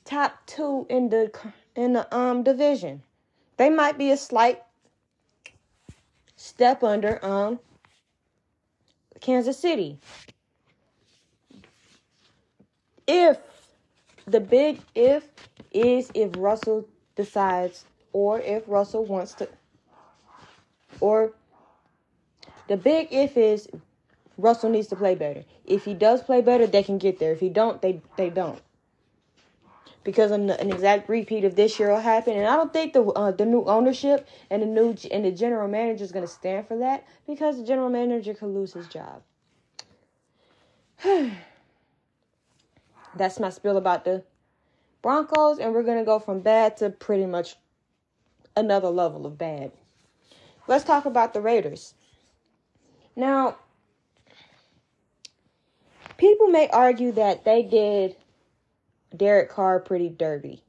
[0.04, 1.32] top two in the
[1.74, 3.04] in the um division.
[3.56, 4.62] They might be a slight
[6.36, 7.62] step under um
[9.22, 10.00] Kansas City.
[13.08, 13.38] If
[14.26, 15.28] the big if
[15.72, 19.48] is if Russell decides or if Russell wants to,
[21.00, 21.34] or
[22.68, 23.70] the big if is
[24.38, 25.44] Russell needs to play better.
[25.66, 27.32] If he does play better, they can get there.
[27.34, 28.60] If he don't, they they don't.
[30.04, 33.32] Because an, exact repeat of this year will happen, and I don't think the uh,
[33.32, 36.78] the new ownership and the new and the general manager is going to stand for
[36.78, 39.22] that because the general manager could lose his job.
[43.16, 44.24] That's my spiel about the
[45.02, 47.56] Broncos, and we're gonna go from bad to pretty much
[48.56, 49.72] another level of bad.
[50.68, 51.96] Let's talk about the Raiders.
[53.16, 53.58] Now,
[56.18, 58.16] people may argue that they did
[59.16, 60.64] Derek Carr pretty dirty.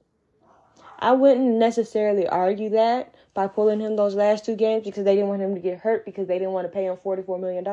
[0.99, 5.31] I wouldn't necessarily argue that by pulling him those last two games because they didn't
[5.31, 7.65] want him to get hurt because they didn't want to pay him $44 million.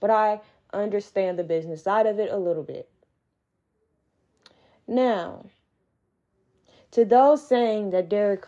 [0.00, 0.40] But I
[0.72, 2.88] understand the business side of it a little bit.
[4.86, 5.46] Now,
[6.92, 8.46] to those saying that Derek,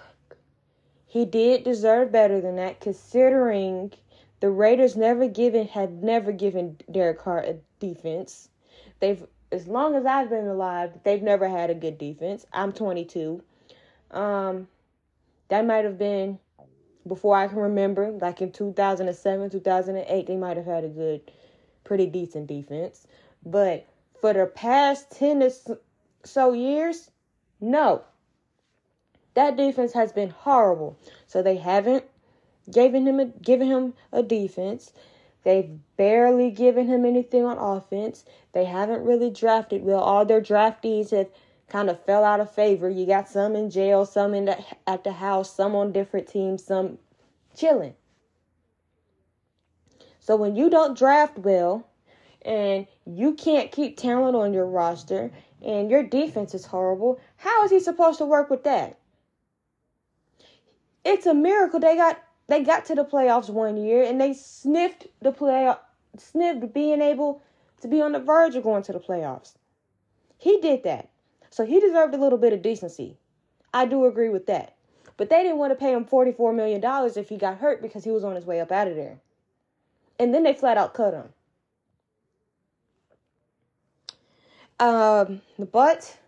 [1.07, 3.93] he did deserve better than that, considering
[4.41, 8.49] the Raiders never given had never given Derek Carr a defense.
[9.01, 12.47] They've as long as I've been alive, they've never had a good defense.
[12.53, 13.43] I'm 22.
[14.11, 14.69] Um,
[15.49, 16.39] that might have been
[17.07, 21.21] before I can remember, like in 2007, 2008, they might have had a good,
[21.85, 23.07] pretty decent defense.
[23.45, 23.87] But
[24.21, 25.51] for the past 10 or
[26.25, 27.11] so years,
[27.61, 28.03] no.
[29.35, 30.99] That defense has been horrible.
[31.27, 32.05] So they haven't
[32.71, 34.93] given him a given him a defense.
[35.47, 38.25] They've barely given him anything on offense.
[38.53, 40.01] They haven't really drafted well.
[40.01, 41.29] All their draftees have
[41.69, 42.91] kind of fell out of favor.
[42.91, 46.65] You got some in jail, some in the, at the house, some on different teams,
[46.65, 46.99] some
[47.57, 47.95] chilling.
[50.19, 51.87] So when you don't draft well
[52.43, 55.31] and you can't keep talent on your roster
[55.65, 58.99] and your defense is horrible, how is he supposed to work with that?
[61.05, 65.07] It's a miracle they got they got to the playoffs one year and they sniffed
[65.21, 65.73] the play
[66.19, 67.43] sniffed being able
[67.81, 69.55] to be on the verge of going to the playoffs.
[70.39, 71.11] He did that.
[71.51, 73.17] So he deserved a little bit of decency.
[73.73, 74.75] I do agree with that.
[75.17, 76.83] But they didn't want to pay him $44 million
[77.17, 79.19] if he got hurt because he was on his way up out of there.
[80.19, 81.33] And then they flat out cut him.
[84.79, 85.41] Um,
[85.73, 86.19] but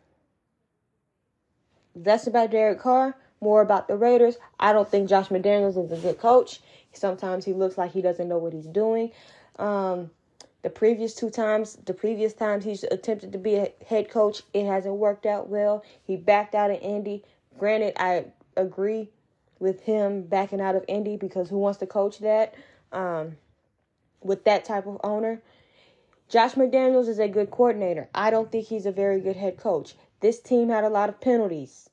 [1.94, 4.36] that's about Derek Carr more about the Raiders.
[4.58, 6.60] I don't think Josh McDaniels is a good coach.
[6.92, 9.12] Sometimes he looks like he doesn't know what he's doing.
[9.58, 10.10] Um,
[10.62, 14.66] the previous two times, the previous times he's attempted to be a head coach, it
[14.66, 15.84] hasn't worked out well.
[16.04, 17.24] He backed out of Indy.
[17.58, 19.08] Granted, I agree
[19.60, 22.54] with him backing out of Indy because who wants to coach that
[22.92, 23.36] um,
[24.20, 25.40] with that type of owner?
[26.28, 28.08] Josh McDaniels is a good coordinator.
[28.14, 29.94] I don't think he's a very good head coach.
[30.20, 31.87] This team had a lot of penalties.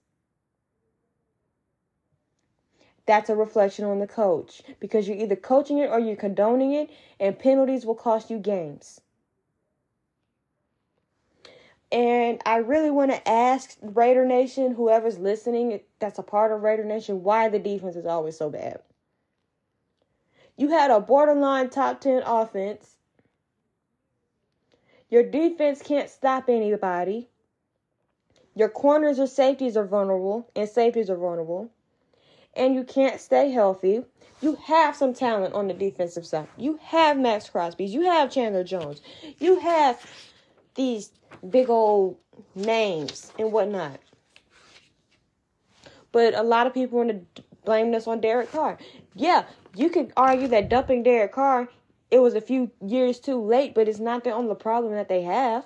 [3.05, 6.89] That's a reflection on the coach because you're either coaching it or you're condoning it,
[7.19, 8.99] and penalties will cost you games.
[11.91, 16.83] And I really want to ask Raider Nation, whoever's listening that's a part of Raider
[16.83, 18.81] Nation, why the defense is always so bad.
[20.57, 22.95] You had a borderline top 10 offense.
[25.09, 27.29] Your defense can't stop anybody.
[28.55, 31.69] Your corners or safeties are vulnerable, and safeties are vulnerable
[32.55, 34.03] and you can't stay healthy,
[34.41, 36.47] you have some talent on the defensive side.
[36.57, 39.01] You have Maxx Crosby's, You have Chandler Jones.
[39.39, 39.99] You have
[40.75, 41.11] these
[41.49, 42.17] big old
[42.53, 43.99] names and whatnot.
[46.11, 48.77] But a lot of people want to blame this on Derek Carr.
[49.15, 51.69] Yeah, you could argue that dumping Derek Carr,
[52.11, 55.23] it was a few years too late, but it's not the only problem that they
[55.23, 55.65] have.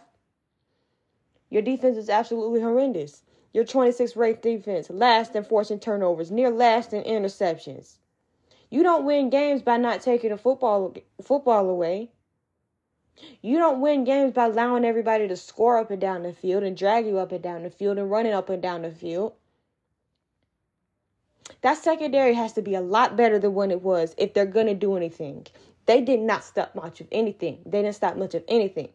[1.50, 3.24] Your defense is absolutely horrendous.
[3.54, 7.98] Your 26th ranked defense, last in forcing turnovers, near last in interceptions.
[8.70, 12.12] You don't win games by not taking a football football away.
[13.42, 16.78] You don't win games by allowing everybody to score up and down the field and
[16.78, 19.34] drag you up and down the field and running up and down the field.
[21.62, 24.68] That secondary has to be a lot better than when it was if they're going
[24.68, 25.48] to do anything.
[25.88, 27.60] They did not stop much of anything.
[27.66, 28.90] They didn't stop much of anything.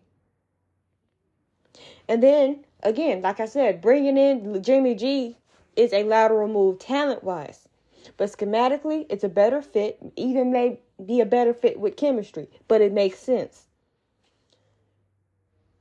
[2.09, 5.37] And then again, like I said, bringing in Jimmy G
[5.77, 7.68] is a lateral move talent wise.
[8.16, 12.81] But schematically, it's a better fit, even may be a better fit with chemistry, but
[12.81, 13.64] it makes sense.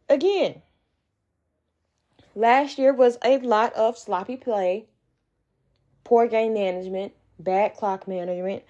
[0.09, 0.61] Again,
[2.33, 4.85] last year was a lot of sloppy play,
[6.03, 8.63] poor game management, bad clock management,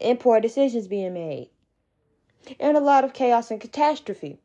[0.00, 1.50] and poor decisions being made,
[2.60, 4.38] and a lot of chaos and catastrophe.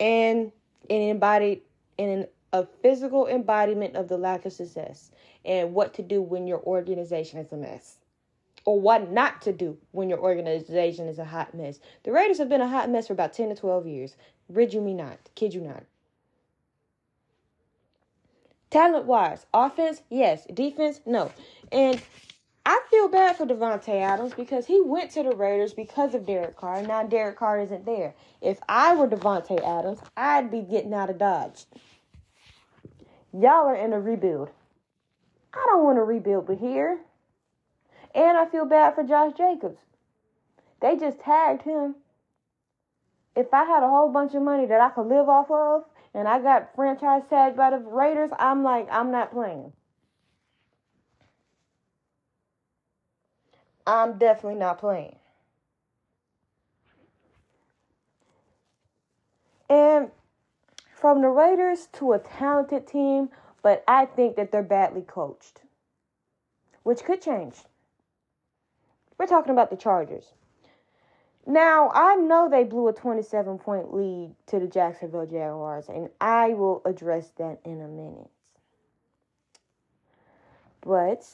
[0.00, 0.50] And
[0.90, 1.62] and embodied
[1.98, 5.10] in a physical embodiment of the lack of success
[5.44, 7.98] and what to do when your organization is a mess
[8.64, 11.80] or what not to do when your organization is a hot mess.
[12.04, 14.16] The Raiders have been a hot mess for about 10 to 12 years.
[14.48, 15.18] Rid you me not.
[15.34, 15.84] Kid you not.
[18.70, 20.46] Talent wise, offense, yes.
[20.52, 21.30] Defense, no.
[21.70, 22.00] And
[22.66, 26.56] I feel bad for Davante Adams because he went to the Raiders because of Derek
[26.56, 26.82] Carr.
[26.82, 28.14] Now Derek Carr isn't there.
[28.40, 31.66] If I were Davante Adams, I'd be getting out of Dodge.
[33.32, 34.48] Y'all are in a rebuild.
[35.52, 37.00] I don't want to rebuild but here.
[38.14, 39.78] And I feel bad for Josh Jacobs.
[40.80, 41.96] They just tagged him.
[43.36, 45.84] If I had a whole bunch of money that I could live off of
[46.14, 49.72] and I got franchise tagged by the Raiders, I'm like, I'm not playing.
[53.86, 55.16] I'm definitely not playing.
[59.68, 60.10] And
[60.94, 63.30] from the Raiders to a talented team,
[63.62, 65.60] but I think that they're badly coached,
[66.82, 67.56] which could change.
[69.18, 70.32] We're talking about the Chargers.
[71.46, 76.54] Now, I know they blew a 27 point lead to the Jacksonville Jaguars, and I
[76.54, 78.30] will address that in a minute.
[80.80, 81.26] But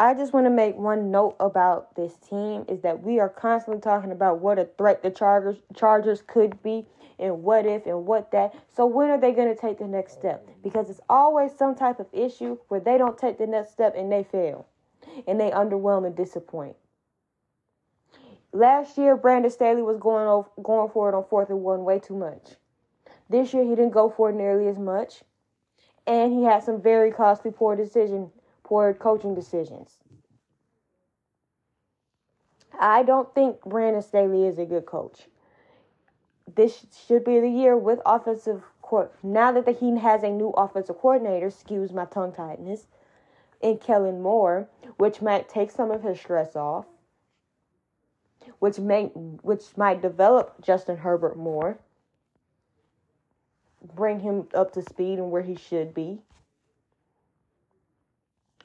[0.00, 3.82] I just want to make one note about this team is that we are constantly
[3.82, 6.86] talking about what a threat the Chargers Chargers could be
[7.18, 8.54] and what if and what that.
[8.74, 10.48] So when are they going to take the next step?
[10.64, 14.10] Because it's always some type of issue where they don't take the next step and
[14.10, 14.66] they fail.
[15.28, 16.76] And they underwhelm and disappoint.
[18.54, 21.98] Last year Brandon Staley was going over, going for it on fourth and one way
[21.98, 22.56] too much.
[23.28, 25.24] This year he didn't go for it nearly as much.
[26.06, 28.30] And he had some very costly poor decision
[28.70, 29.96] poor coaching decisions.
[32.78, 35.22] I don't think Brandon Staley is a good coach.
[36.54, 39.12] This should be the year with offensive court.
[39.24, 42.86] Now that the he has a new offensive coordinator, excuse my tongue tightness,
[43.60, 44.68] and Kellen Moore,
[44.98, 46.86] which might take some of his stress off,
[48.60, 49.06] which may
[49.42, 51.76] which might develop Justin Herbert more,
[53.96, 56.20] bring him up to speed and where he should be.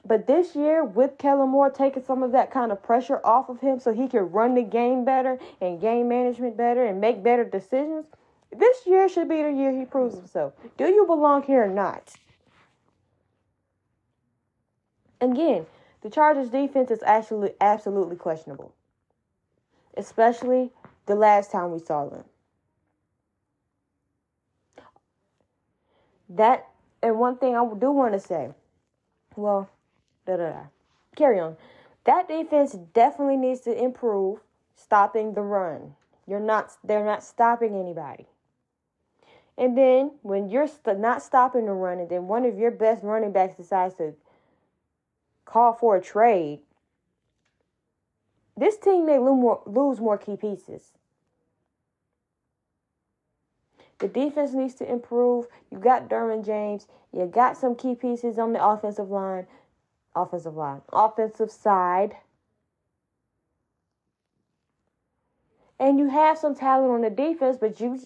[0.06, 3.60] But this year, with Kellen Moore taking some of that kind of pressure off of
[3.60, 7.44] him so he can run the game better and game management better and make better
[7.44, 8.06] decisions,
[8.56, 10.52] this year should be the year he proves himself.
[10.76, 12.14] Do you belong here or not?
[15.20, 15.66] Again,
[16.02, 18.72] the Chargers defense is actually absolutely questionable.
[19.96, 20.70] Especially
[21.06, 22.24] the last time we saw them.
[26.28, 26.68] That
[27.02, 28.50] and one thing I do want to say,
[29.34, 29.68] well,
[30.26, 30.62] da da da.
[31.14, 31.56] Carry on.
[32.04, 34.40] That defense definitely needs to improve
[34.74, 35.94] stopping the run.
[36.26, 38.26] You're not they're not stopping anybody.
[39.58, 43.02] And then when you're st- not stopping the run and then one of your best
[43.02, 44.14] running backs decides to
[45.46, 46.60] call for a trade,
[48.56, 50.92] this team may lose more, lose more key pieces.
[53.98, 55.46] The defense needs to improve.
[55.70, 56.86] You got Derwin James.
[57.12, 59.46] You got some key pieces on the offensive line
[60.16, 62.16] offensive line, offensive side.
[65.78, 68.00] And you have some talent on the defense, but you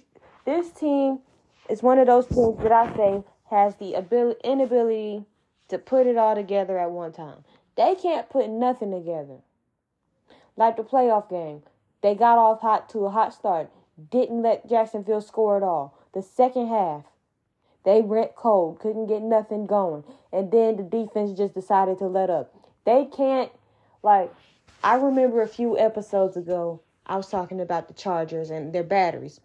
[0.44, 1.20] this team
[1.68, 5.24] is one of those teams that I say has the ability inability
[5.68, 7.44] to put it all together at one time.
[7.76, 9.38] They can't put nothing together.
[10.56, 11.62] Like the playoff game,
[12.02, 13.70] they got off hot to a hot start,
[14.10, 15.96] didn't let Jacksonville score at all.
[16.12, 17.04] The second half,
[17.84, 20.04] they went cold, couldn't get nothing going.
[20.32, 22.54] And then the defense just decided to let up.
[22.84, 23.50] They can't,
[24.02, 24.32] like,
[24.82, 29.40] I remember a few episodes ago, I was talking about the Chargers and their batteries.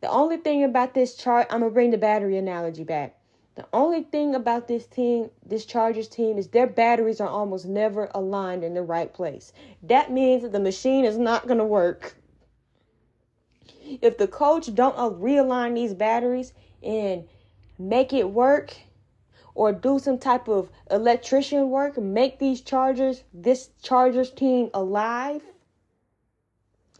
[0.00, 3.16] The only thing about this chart, I'm going to bring the battery analogy back.
[3.54, 8.10] The only thing about this team, this Chargers team, is their batteries are almost never
[8.12, 9.52] aligned in the right place.
[9.82, 12.16] That means that the machine is not going to work.
[14.02, 16.52] If the coach don't realign these batteries
[16.82, 17.24] and
[17.78, 18.76] make it work
[19.54, 25.42] or do some type of electrician work, make these Chargers, this Chargers team alive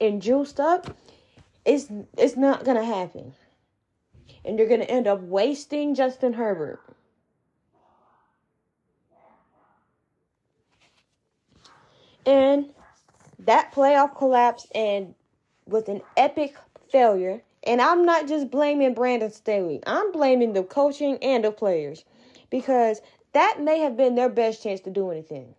[0.00, 0.96] and juiced up,
[1.64, 3.34] it's it's not gonna happen.
[4.44, 6.80] And you're gonna end up wasting Justin Herbert.
[12.26, 12.70] And
[13.40, 15.14] that playoff collapse and
[15.66, 16.56] was an epic
[16.90, 19.80] failure and I'm not just blaming Brandon Staley.
[19.86, 22.04] I'm blaming the coaching and the players
[22.50, 23.00] because
[23.32, 25.54] that may have been their best chance to do anything.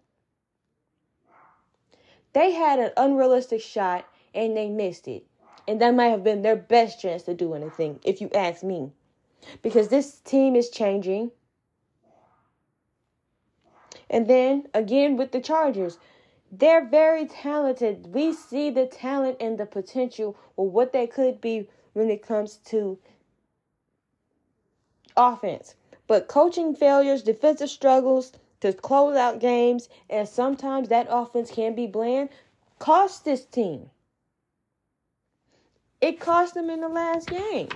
[2.33, 5.25] They had an unrealistic shot and they missed it.
[5.67, 8.91] And that might have been their best chance to do anything, if you ask me.
[9.61, 11.31] Because this team is changing.
[14.09, 15.97] And then again with the Chargers,
[16.51, 18.13] they're very talented.
[18.13, 22.57] We see the talent and the potential or what they could be when it comes
[22.57, 22.99] to
[25.17, 25.75] offense.
[26.07, 31.87] But coaching failures, defensive struggles to close out games, and sometimes that offense can be
[31.87, 32.29] bland,
[32.79, 33.89] cost this team.
[36.01, 37.69] It cost them in the last game.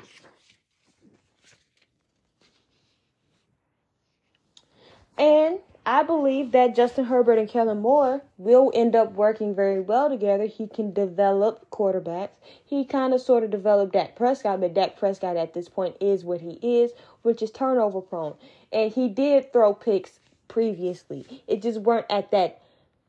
[5.17, 5.59] And
[6.00, 10.45] I believe that Justin Herbert and Kellen Moore will end up working very well together.
[10.45, 12.38] He can develop quarterbacks.
[12.64, 16.24] He kind of sort of developed Dak Prescott, but Dak Prescott at this point is
[16.24, 16.93] what he is,
[17.24, 18.36] which is turnover prone.
[18.72, 21.43] And he did throw picks previously.
[21.47, 22.62] It just weren't at that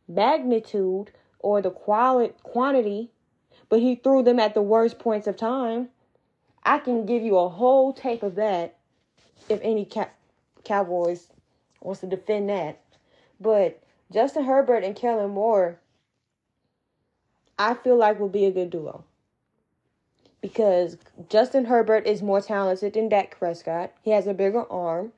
[0.08, 3.12] magnitude or the quality quantity,
[3.68, 5.90] but he threw them at the worst points of time.
[6.64, 8.78] I can give you a whole tape of that
[9.48, 9.88] if any
[10.64, 11.28] Cowboys
[11.80, 12.80] wants to defend that.
[13.40, 15.78] But Justin Herbert and Kellen Moore,
[17.58, 19.04] I feel like will be a good duo.
[20.40, 20.96] Because
[21.28, 23.92] Justin Herbert is more talented than Dak Prescott.
[24.02, 25.12] He has a bigger arm.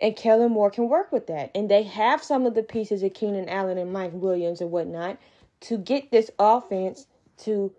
[0.00, 1.52] And Kellen Moore can work with that.
[1.54, 5.18] And they have some of the pieces of Keenan Allen and Mike Williams and whatnot
[5.60, 7.06] to get this offense
[7.38, 7.72] to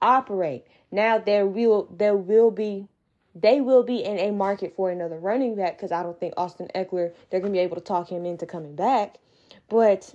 [0.00, 0.64] operate.
[0.92, 2.86] Now there will there will be
[3.34, 6.68] they will be in a market for another running back because I don't think Austin
[6.74, 9.16] Ekeler, they're gonna be able to talk him into coming back.
[9.68, 10.14] But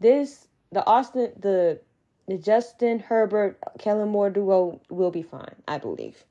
[0.00, 1.80] this the Austin the
[2.26, 6.24] the Justin Herbert Kellen Moore duo will be fine, I believe.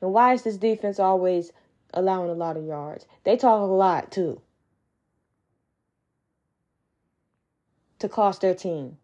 [0.00, 1.52] And why is this defense always
[1.92, 3.06] allowing a lot of yards?
[3.24, 4.40] They talk a lot too.
[8.00, 8.98] To cost their team.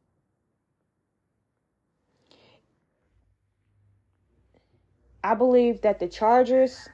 [5.22, 6.88] I believe that the Chargers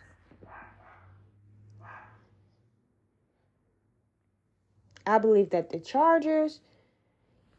[5.07, 6.61] I believe that the Chargers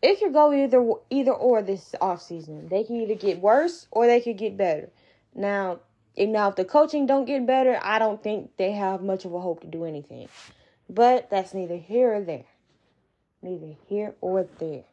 [0.02, 2.70] it could go either either or this offseason.
[2.70, 4.90] They can either get worse or they could get better.
[5.34, 5.80] Now,
[6.18, 9.40] now if the coaching don't get better, I don't think they have much of a
[9.40, 10.28] hope to do anything.
[10.90, 12.46] But that's neither here or there.
[13.42, 14.84] Neither here or there.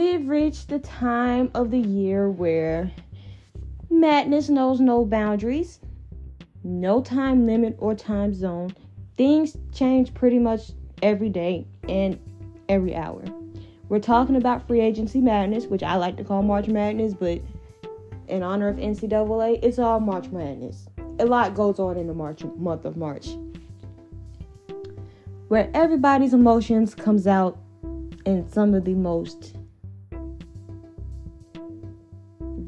[0.00, 2.90] We've reached the time of the year where
[3.90, 5.78] madness knows no boundaries,
[6.64, 8.74] no time limit or time zone.
[9.18, 10.70] Things change pretty much
[11.02, 12.18] every day and
[12.66, 13.22] every hour.
[13.90, 17.42] We're talking about free agency madness, which I like to call March Madness, but
[18.26, 20.86] in honor of NCAA, it's all March Madness.
[21.18, 23.36] A lot goes on in the March month of March,
[25.48, 27.58] where everybody's emotions comes out
[28.24, 29.56] in some of the most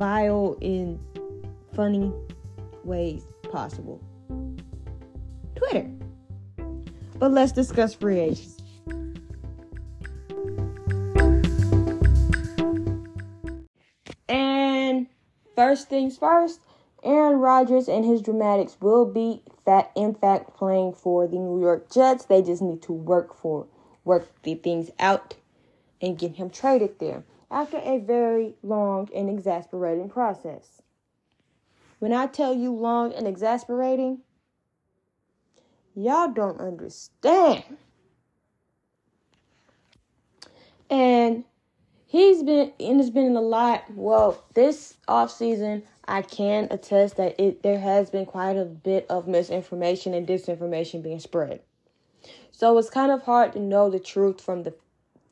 [0.02, 0.98] vile in
[1.76, 2.12] funny
[2.82, 4.02] ways possible.
[5.54, 5.88] Twitter.
[7.20, 8.56] But let's discuss free agents.
[14.28, 15.06] And
[15.54, 16.62] first things first,
[17.04, 21.88] Aaron Rodgers and his dramatics will be fat, in fact playing for the New York
[21.92, 22.24] Jets.
[22.24, 23.68] They just need to work for
[24.04, 25.36] work the things out
[26.00, 27.22] and get him traded there
[27.52, 30.80] after a very long and exasperating process.
[31.98, 34.20] When I tell you long and exasperating,
[35.94, 37.62] y'all don't understand.
[40.90, 41.44] And
[42.06, 43.84] he's been and it's been a lot.
[43.94, 49.06] Well, this off season, I can attest that it there has been quite a bit
[49.08, 51.60] of misinformation and disinformation being spread.
[52.50, 54.74] So it's kind of hard to know the truth from the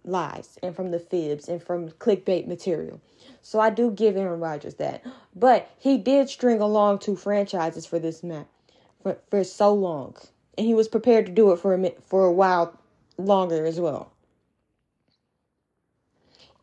[0.05, 3.01] lies and from the fibs and from clickbait material.
[3.43, 5.05] So I do give Aaron Rodgers that.
[5.35, 8.47] But he did string along two franchises for this man
[9.03, 10.17] for, for so long.
[10.57, 12.79] And he was prepared to do it for a, for a while
[13.17, 14.13] longer as well.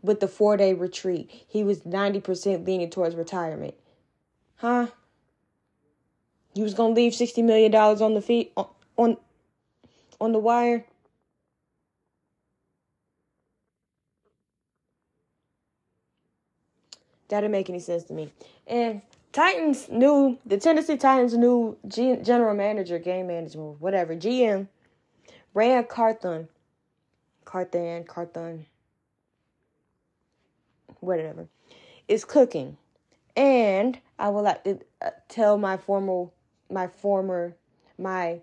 [0.01, 3.73] With the four day retreat, he was 90% leaning towards retirement.
[4.57, 4.87] Huh?
[6.53, 8.67] He was to leave $60 million on the feet on,
[8.97, 9.17] on,
[10.19, 10.85] on the wire?
[17.29, 18.31] That didn't make any sense to me.
[18.65, 19.01] And
[19.33, 24.67] Titans new the Tennessee Titans new G, general manager, game manager, whatever GM,
[25.53, 26.47] Ran Carthon,
[27.45, 28.65] Carthan, Carthon,
[30.99, 31.47] whatever,
[32.07, 32.77] is cooking,
[33.35, 36.29] and I would like to uh, tell my former,
[36.71, 37.55] my former,
[37.97, 38.41] my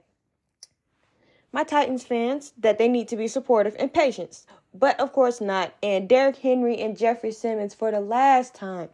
[1.53, 4.45] my Titans fans that they need to be supportive and patient.
[4.75, 5.73] But of course not.
[5.83, 8.89] And Derrick Henry and Jeffrey Simmons for the last time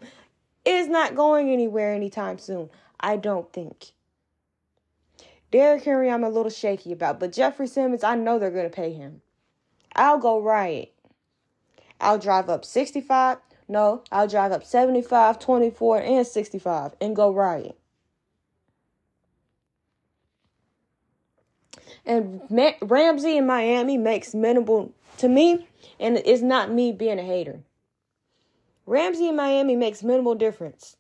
[0.65, 2.69] is not going anywhere anytime soon.
[3.01, 3.93] I don't think.
[5.51, 8.71] Derrick Henry, I'm a little shaky about, but Jeffrey Simmons, I know they're going to
[8.71, 9.23] pay him.
[9.97, 10.93] I'll go riot.
[12.01, 13.39] I'll drive up 65.
[13.67, 17.80] No, I'll drive up 75, 24, and 65 and go riot.
[22.07, 22.41] And
[22.81, 27.61] Ramsey in Miami makes minimal to me, and it's not me being a hater.
[28.87, 30.97] Ramsey in Miami makes minimal difference.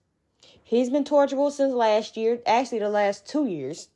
[0.62, 3.88] He's been torturable since last year, actually the last two years.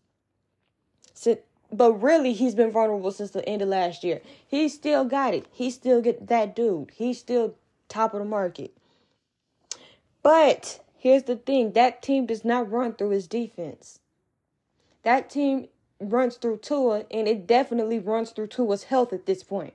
[1.70, 4.20] but really he's been vulnerable since the end of last year.
[4.46, 5.46] He still got it.
[5.52, 6.90] He still get that dude.
[6.94, 7.54] He's still
[7.88, 8.76] top of the market.
[10.22, 14.00] But here's the thing, that team does not run through his defense.
[15.02, 15.68] That team
[16.00, 19.74] runs through Tua and it definitely runs through Tua's health at this point.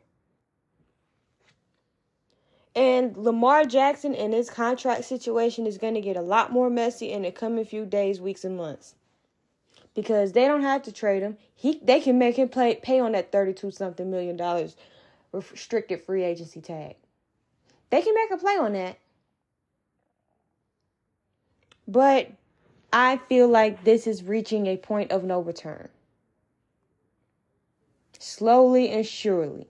[2.76, 7.12] And Lamar Jackson and his contract situation is going to get a lot more messy
[7.12, 8.96] in the coming few days, weeks, and months
[9.96, 11.38] because they don't have to trade him.
[11.56, 14.76] He they can make him play pay on that thirty two something million dollars
[15.32, 16.96] restricted free agency tag.
[17.90, 18.98] They can make a play on that.
[21.88, 22.32] But
[22.94, 25.90] I feel like this is reaching a point of no return.
[28.20, 29.68] Slowly and surely.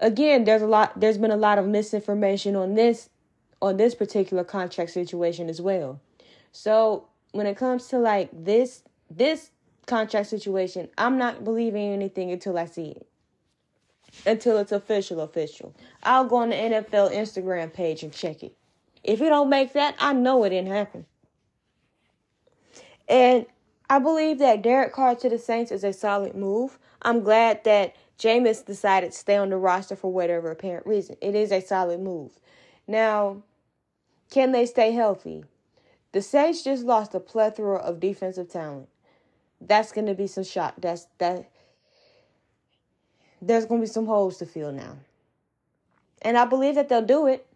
[0.00, 3.10] Again, there's a lot there's been a lot of misinformation on this
[3.60, 6.00] on this particular contract situation as well.
[6.50, 9.50] So, when it comes to like this this
[9.86, 13.06] contract situation, I'm not believing anything until I see it.
[14.26, 15.74] Until it's official, official.
[16.02, 18.56] I'll go on the NFL Instagram page and check it.
[19.04, 21.06] If it don't make that, I know it didn't happen.
[23.08, 23.46] And
[23.90, 26.78] I believe that Derek Carr to the Saints is a solid move.
[27.02, 31.16] I'm glad that Jameis decided to stay on the roster for whatever apparent reason.
[31.20, 32.32] It is a solid move.
[32.86, 33.42] Now,
[34.30, 35.44] can they stay healthy?
[36.12, 38.88] The Saints just lost a plethora of defensive talent
[39.66, 40.74] that's gonna be some shock.
[40.78, 41.48] That's that.
[43.40, 44.96] There's gonna be some holes to fill now,
[46.22, 47.46] and I believe that they'll do it.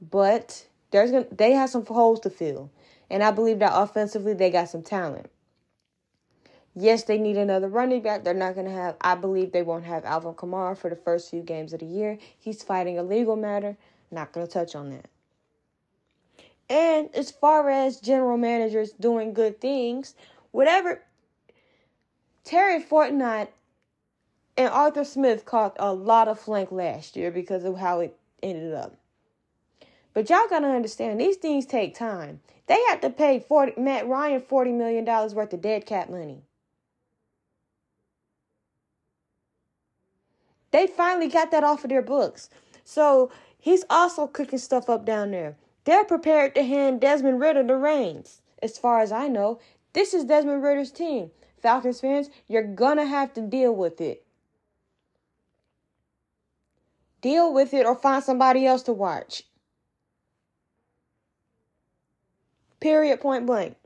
[0.00, 2.70] But there's gonna they have some holes to fill,
[3.10, 5.30] and I believe that offensively they got some talent.
[6.76, 8.24] Yes, they need another running back.
[8.24, 11.30] They're not going to have, I believe they won't have Alvin Kamara for the first
[11.30, 12.18] few games of the year.
[12.38, 13.76] He's fighting a legal matter.
[14.10, 15.06] Not going to touch on that.
[16.68, 20.14] And as far as general managers doing good things,
[20.50, 21.02] whatever.
[22.42, 23.48] Terry Fontenot
[24.56, 28.74] and Arthur Smith caught a lot of flank last year because of how it ended
[28.74, 28.96] up.
[30.12, 32.40] But y'all gotta understand these things take time.
[32.66, 36.42] They have to pay 40, Matt Ryan forty million dollars worth of dead cap money.
[40.74, 42.50] They finally got that off of their books.
[42.82, 45.56] So he's also cooking stuff up down there.
[45.84, 48.42] They're prepared to hand Desmond Ridder the reins.
[48.60, 49.60] As far as I know,
[49.92, 51.30] this is Desmond Ridder's team.
[51.62, 54.24] Falcons fans, you're gonna have to deal with it.
[57.20, 59.44] Deal with it or find somebody else to watch.
[62.80, 63.76] Period, point blank.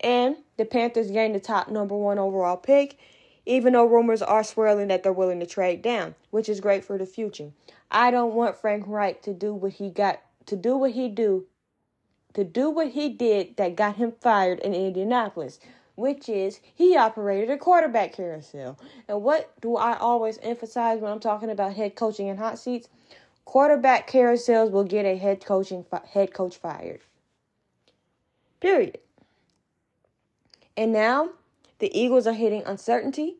[0.00, 2.98] And the Panthers gained the top number one overall pick,
[3.46, 6.98] even though rumors are swirling that they're willing to trade down, which is great for
[6.98, 7.52] the future.
[7.90, 11.46] I don't want Frank Reich to do what he got to do what he do
[12.34, 15.58] to do what he did that got him fired in Indianapolis,
[15.94, 18.78] which is he operated a quarterback carousel.
[19.08, 22.88] And what do I always emphasize when I'm talking about head coaching and hot seats?
[23.46, 27.00] Quarterback carousels will get a head coaching head coach fired.
[28.60, 28.98] Period.
[30.76, 31.30] And now
[31.78, 33.36] the Eagles are hitting uncertainty.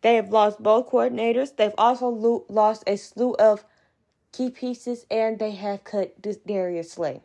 [0.00, 1.56] They have lost both coordinators.
[1.56, 3.64] They've also lo- lost a slew of
[4.32, 7.22] key pieces, and they have cut Darius Slay.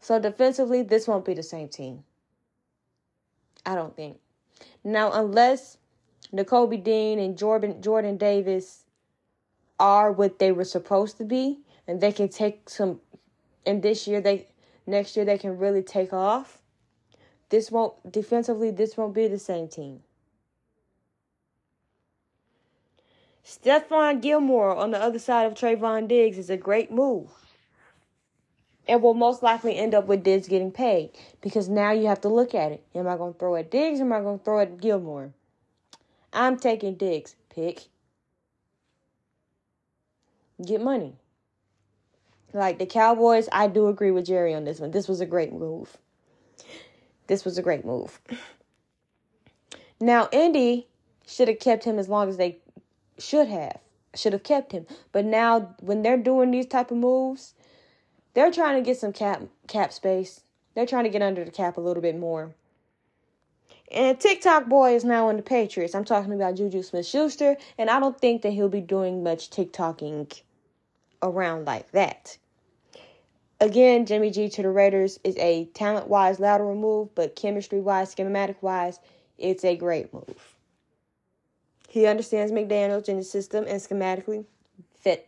[0.00, 2.04] So defensively, this won't be the same team.
[3.64, 4.18] I don't think.
[4.84, 5.78] Now, unless
[6.32, 8.84] Nakobe Dean and Jordan Jordan Davis
[9.78, 13.00] are what they were supposed to be, and they can take some,
[13.64, 14.46] and this year they,
[14.86, 16.58] next year they can really take off.
[17.48, 18.70] This won't defensively.
[18.70, 20.00] This won't be the same team.
[23.44, 27.30] Stephon Gilmore on the other side of Trevon Diggs is a great move
[28.86, 32.28] it will most likely end up with Diggs getting paid because now you have to
[32.28, 32.84] look at it.
[32.94, 34.00] Am I going to throw at Diggs?
[34.00, 35.32] or Am I going to throw at Gilmore?
[36.32, 37.34] I'm taking Diggs.
[37.50, 37.86] Pick.
[40.64, 41.14] Get money.
[42.52, 44.92] Like the Cowboys, I do agree with Jerry on this one.
[44.92, 45.98] This was a great move.
[47.26, 48.20] This was a great move.
[50.00, 50.86] Now, Indy
[51.26, 52.58] should have kept him as long as they
[53.18, 53.78] should have.
[54.14, 54.86] Should have kept him.
[55.12, 57.54] But now, when they're doing these type of moves,
[58.34, 60.42] they're trying to get some cap cap space.
[60.74, 62.54] They're trying to get under the cap a little bit more.
[63.90, 65.94] And TikTok boy is now in the Patriots.
[65.94, 69.50] I'm talking about Juju Smith Schuster, and I don't think that he'll be doing much
[69.50, 70.42] TikToking
[71.22, 72.36] around like that.
[73.58, 78.10] Again, Jimmy G to the Raiders is a talent wise lateral move, but chemistry wise,
[78.10, 79.00] schematic wise,
[79.38, 80.54] it's a great move.
[81.88, 84.44] He understands McDaniels in the system and schematically
[85.00, 85.26] fit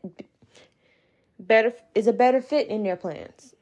[1.39, 3.55] better is a better fit in their plans.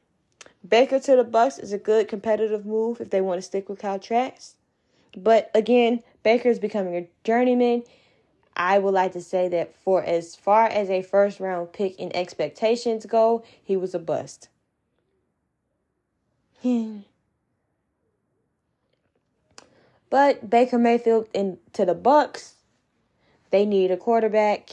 [0.68, 3.78] Baker to the Bucks is a good competitive move if they want to stick with
[3.78, 4.56] Kyle Trask.
[5.16, 7.84] But again, Baker is becoming a journeyman.
[8.56, 12.14] I would like to say that for as far as a first round pick in
[12.16, 14.48] expectations go, he was a bust.
[16.62, 17.00] Hmm.
[20.10, 22.54] but Baker Mayfield into the Bucks,
[23.50, 24.70] they need a quarterback.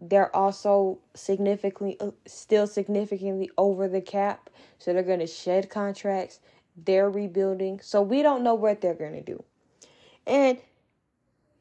[0.00, 6.40] They're also significantly uh, still significantly over the cap, so they're going to shed contracts.
[6.76, 9.42] They're rebuilding, so we don't know what they're going to do.
[10.26, 10.58] And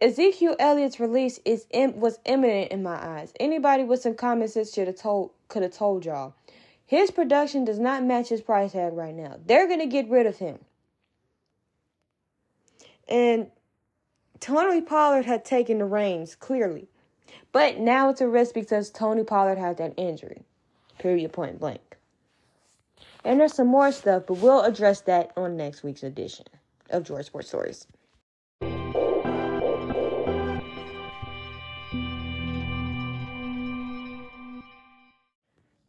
[0.02, 3.34] Ezekiel Elliott's release is was imminent in my eyes.
[3.40, 6.34] Anybody with some common sense should have told could have told y'all.
[6.92, 9.38] His production does not match his price tag right now.
[9.46, 10.60] They're gonna get rid of him.
[13.08, 13.50] And
[14.42, 16.90] Tony Pollard had taken the reins clearly.
[17.54, 20.44] But now it's a risk because Tony Pollard had that injury.
[21.00, 21.96] Period point blank.
[23.24, 26.48] And there's some more stuff, but we'll address that on next week's edition
[26.90, 27.88] of Jory Sports Stories.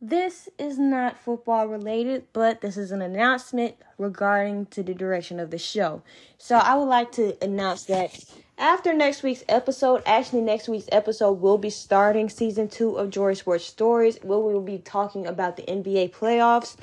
[0.04, 5.52] This is not football related, but this is an announcement regarding to the direction of
[5.52, 6.02] the show.
[6.38, 8.18] So I would like to announce that
[8.58, 13.36] after next week's episode, actually next week's episode will be starting season 2 of Jory
[13.36, 16.76] Sports Stories, where we will be talking about the NBA playoffs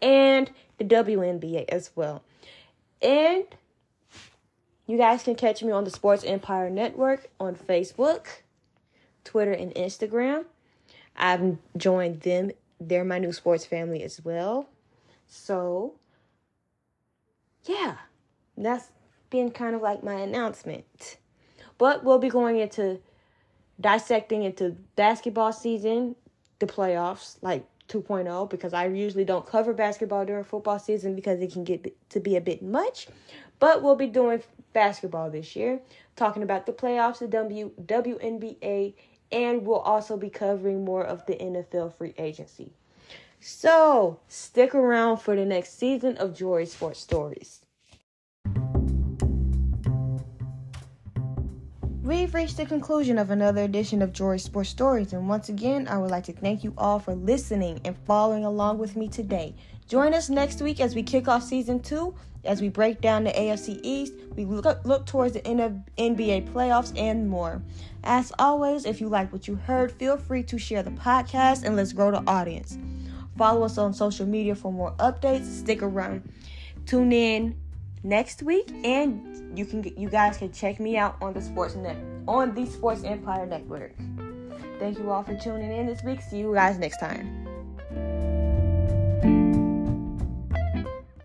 [0.00, 0.48] and
[0.78, 2.22] the WNBA as well.
[3.02, 3.44] And
[4.86, 8.26] you guys can catch me on the Sports Empire Network on Facebook,
[9.24, 10.44] Twitter, and Instagram.
[11.16, 12.52] I've joined them.
[12.80, 14.68] They're my new sports family as well.
[15.26, 15.94] So,
[17.64, 17.96] yeah,
[18.56, 18.88] that's
[19.30, 21.16] been kind of like my announcement.
[21.78, 23.00] But we'll be going into
[23.80, 26.16] dissecting into basketball season,
[26.58, 31.52] the playoffs, like 2.0, because I usually don't cover basketball during football season because it
[31.52, 33.08] can get to be a bit much.
[33.58, 34.42] But we'll be doing
[34.72, 35.80] basketball this year,
[36.16, 38.94] talking about the playoffs, the W WNBA,
[39.32, 42.72] and we'll also be covering more of the NFL free agency.
[43.40, 47.62] So, stick around for the next season of Jory Sports Stories.
[52.02, 55.98] We've reached the conclusion of another edition of Jory Sports Stories, and once again, I
[55.98, 59.54] would like to thank you all for listening and following along with me today.
[59.92, 62.14] Join us next week as we kick off season two,
[62.44, 67.28] as we break down the AFC East, we look, look towards the NBA playoffs, and
[67.28, 67.60] more.
[68.02, 71.76] As always, if you like what you heard, feel free to share the podcast and
[71.76, 72.78] let's grow the audience.
[73.36, 75.44] Follow us on social media for more updates.
[75.44, 76.26] Stick around.
[76.86, 77.54] Tune in
[78.02, 81.98] next week, and you can you guys can check me out on the Sports Net
[82.26, 83.92] on the Sports Empire Network.
[84.78, 86.22] Thank you all for tuning in this week.
[86.22, 87.41] See you guys next time.